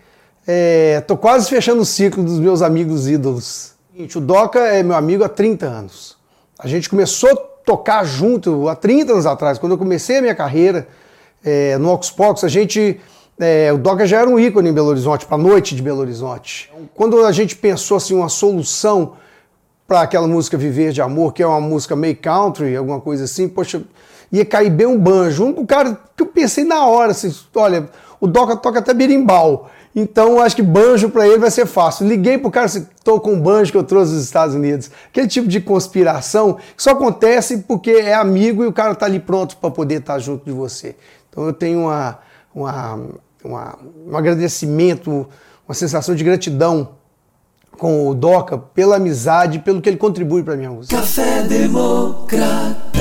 é, 0.51 1.03
tô 1.03 1.15
quase 1.15 1.47
fechando 1.51 1.83
o 1.83 1.85
ciclo 1.85 2.25
dos 2.25 2.39
meus 2.39 2.63
amigos 2.63 3.07
ídolos. 3.07 3.75
O 4.17 4.21
Doca 4.21 4.61
é 4.61 4.83
meu 4.83 4.97
amigo 4.97 5.23
há 5.23 5.29
30 5.29 5.67
anos. 5.67 6.17
A 6.59 6.67
gente 6.67 6.89
começou 6.89 7.31
a 7.31 7.37
tocar 7.37 8.03
junto 8.07 8.67
há 8.67 8.75
30 8.75 9.13
anos 9.13 9.27
atrás. 9.27 9.59
Quando 9.59 9.73
eu 9.73 9.79
comecei 9.79 10.17
a 10.17 10.23
minha 10.23 10.35
carreira 10.35 10.89
é, 11.45 11.77
no 11.77 11.93
Oxpox, 11.93 12.45
a 12.45 12.49
gente. 12.49 12.99
É, 13.39 13.71
o 13.73 13.79
Doca 13.79 14.07
já 14.07 14.21
era 14.21 14.31
um 14.31 14.41
ícone 14.41 14.71
em 14.71 14.73
Belo 14.73 14.89
Horizonte, 14.89 15.27
para 15.27 15.37
a 15.37 15.39
noite 15.39 15.77
de 15.77 15.83
Belo 15.83 16.01
Horizonte. 16.01 16.73
Quando 16.95 17.25
a 17.25 17.31
gente 17.31 17.55
pensou 17.55 17.99
assim, 17.99 18.15
uma 18.15 18.31
solução 18.31 19.13
para 19.87 20.01
aquela 20.01 20.27
música 20.27 20.57
Viver 20.57 20.93
de 20.93 21.03
Amor, 21.03 21.35
que 21.35 21.43
é 21.43 21.47
uma 21.47 21.61
música 21.61 21.95
meio 21.95 22.17
country, 22.17 22.75
alguma 22.75 23.01
coisa 23.01 23.25
assim, 23.25 23.49
poxa, 23.49 23.83
ia 24.33 24.45
cair 24.45 24.71
bem 24.71 24.87
um 24.87 24.99
banjo. 24.99 25.45
Um 25.45 25.67
cara 25.67 25.97
que 26.17 26.23
eu 26.23 26.27
pensei 26.27 26.65
na 26.65 26.87
hora, 26.87 27.13
assim, 27.13 27.33
olha, 27.55 27.89
o 28.19 28.27
Doca 28.27 28.57
toca 28.57 28.79
até 28.79 28.95
berimbau. 28.95 29.71
Então 29.95 30.41
acho 30.41 30.55
que 30.55 30.63
banjo 30.63 31.11
para 31.11 31.27
ele 31.27 31.39
vai 31.39 31.51
ser 31.51 31.67
fácil. 31.67 32.07
Liguei 32.07 32.39
pro 32.39 32.51
cara, 32.51 32.67
estou 32.67 33.21
com 33.21 33.33
um 33.33 33.41
banjo 33.41 33.73
que 33.73 33.79
eu 33.79 33.83
trouxe 33.83 34.13
dos 34.13 34.25
Estados 34.25 34.55
Unidos. 34.55 34.91
Aquele 35.09 35.27
tipo 35.27 35.49
de 35.49 35.61
conspiração 35.61 36.59
só 36.77 36.91
acontece 36.91 37.59
porque 37.59 37.91
é 37.91 38.15
amigo 38.15 38.63
e 38.63 38.67
o 38.67 38.73
cara 38.73 38.95
tá 38.95 39.07
ali 39.07 39.19
pronto 39.19 39.57
para 39.57 39.71
poder 39.71 40.01
estar 40.01 40.15
tá 40.15 40.19
junto 40.19 40.45
de 40.45 40.53
você. 40.53 40.95
Então 41.29 41.47
eu 41.47 41.53
tenho 41.53 41.81
uma, 41.81 42.19
uma, 42.55 43.01
uma, 43.45 43.79
um 44.07 44.17
agradecimento, 44.17 45.27
uma 45.67 45.75
sensação 45.75 46.15
de 46.15 46.23
gratidão 46.23 46.91
com 47.79 48.09
o 48.09 48.15
Doca 48.15 48.59
pela 48.59 48.97
amizade, 48.97 49.61
pelo 49.61 49.81
que 49.81 49.89
ele 49.89 49.97
contribui 49.97 50.43
para 50.43 50.57
minha 50.57 50.71
música. 50.71 50.97
Café 50.97 51.43
Democrata. 51.43 52.99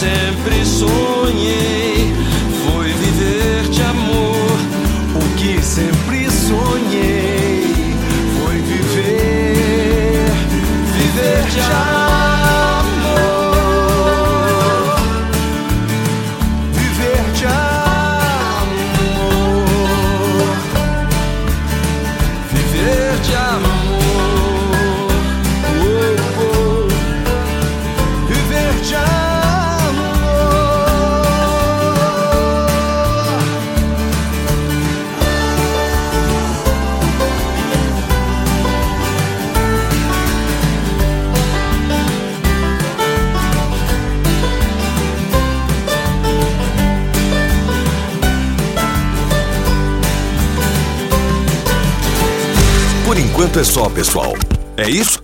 Sempre 0.00 0.64
sonhei 0.64 1.09
É 53.58 53.64
só, 53.64 53.90
pessoal. 53.90 54.34
É 54.76 54.88
isso? 54.88 55.22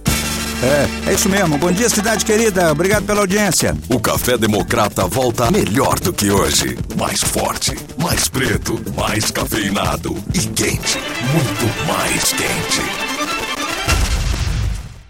É, 0.63 1.11
é 1.11 1.15
isso 1.15 1.29
mesmo. 1.29 1.57
Bom 1.59 1.71
dia, 1.71 1.89
cidade 1.89 2.25
querida. 2.25 2.73
Obrigado 2.73 3.05
pela 3.05 3.21
audiência. 3.21 3.75
O 3.89 4.01
Café 4.01 4.37
Democrata 4.37 5.07
volta 5.07 5.51
melhor 5.51 5.99
do 6.01 6.13
que 6.13 6.31
hoje. 6.31 6.77
Mais 6.99 7.23
forte, 7.23 7.75
mais 7.97 8.29
preto, 8.29 8.79
mais 8.97 9.31
cafeinado 9.31 10.17
e 10.35 10.41
quente. 10.41 10.99
Muito 11.33 11.87
mais 11.87 12.33
quente. 12.33 13.16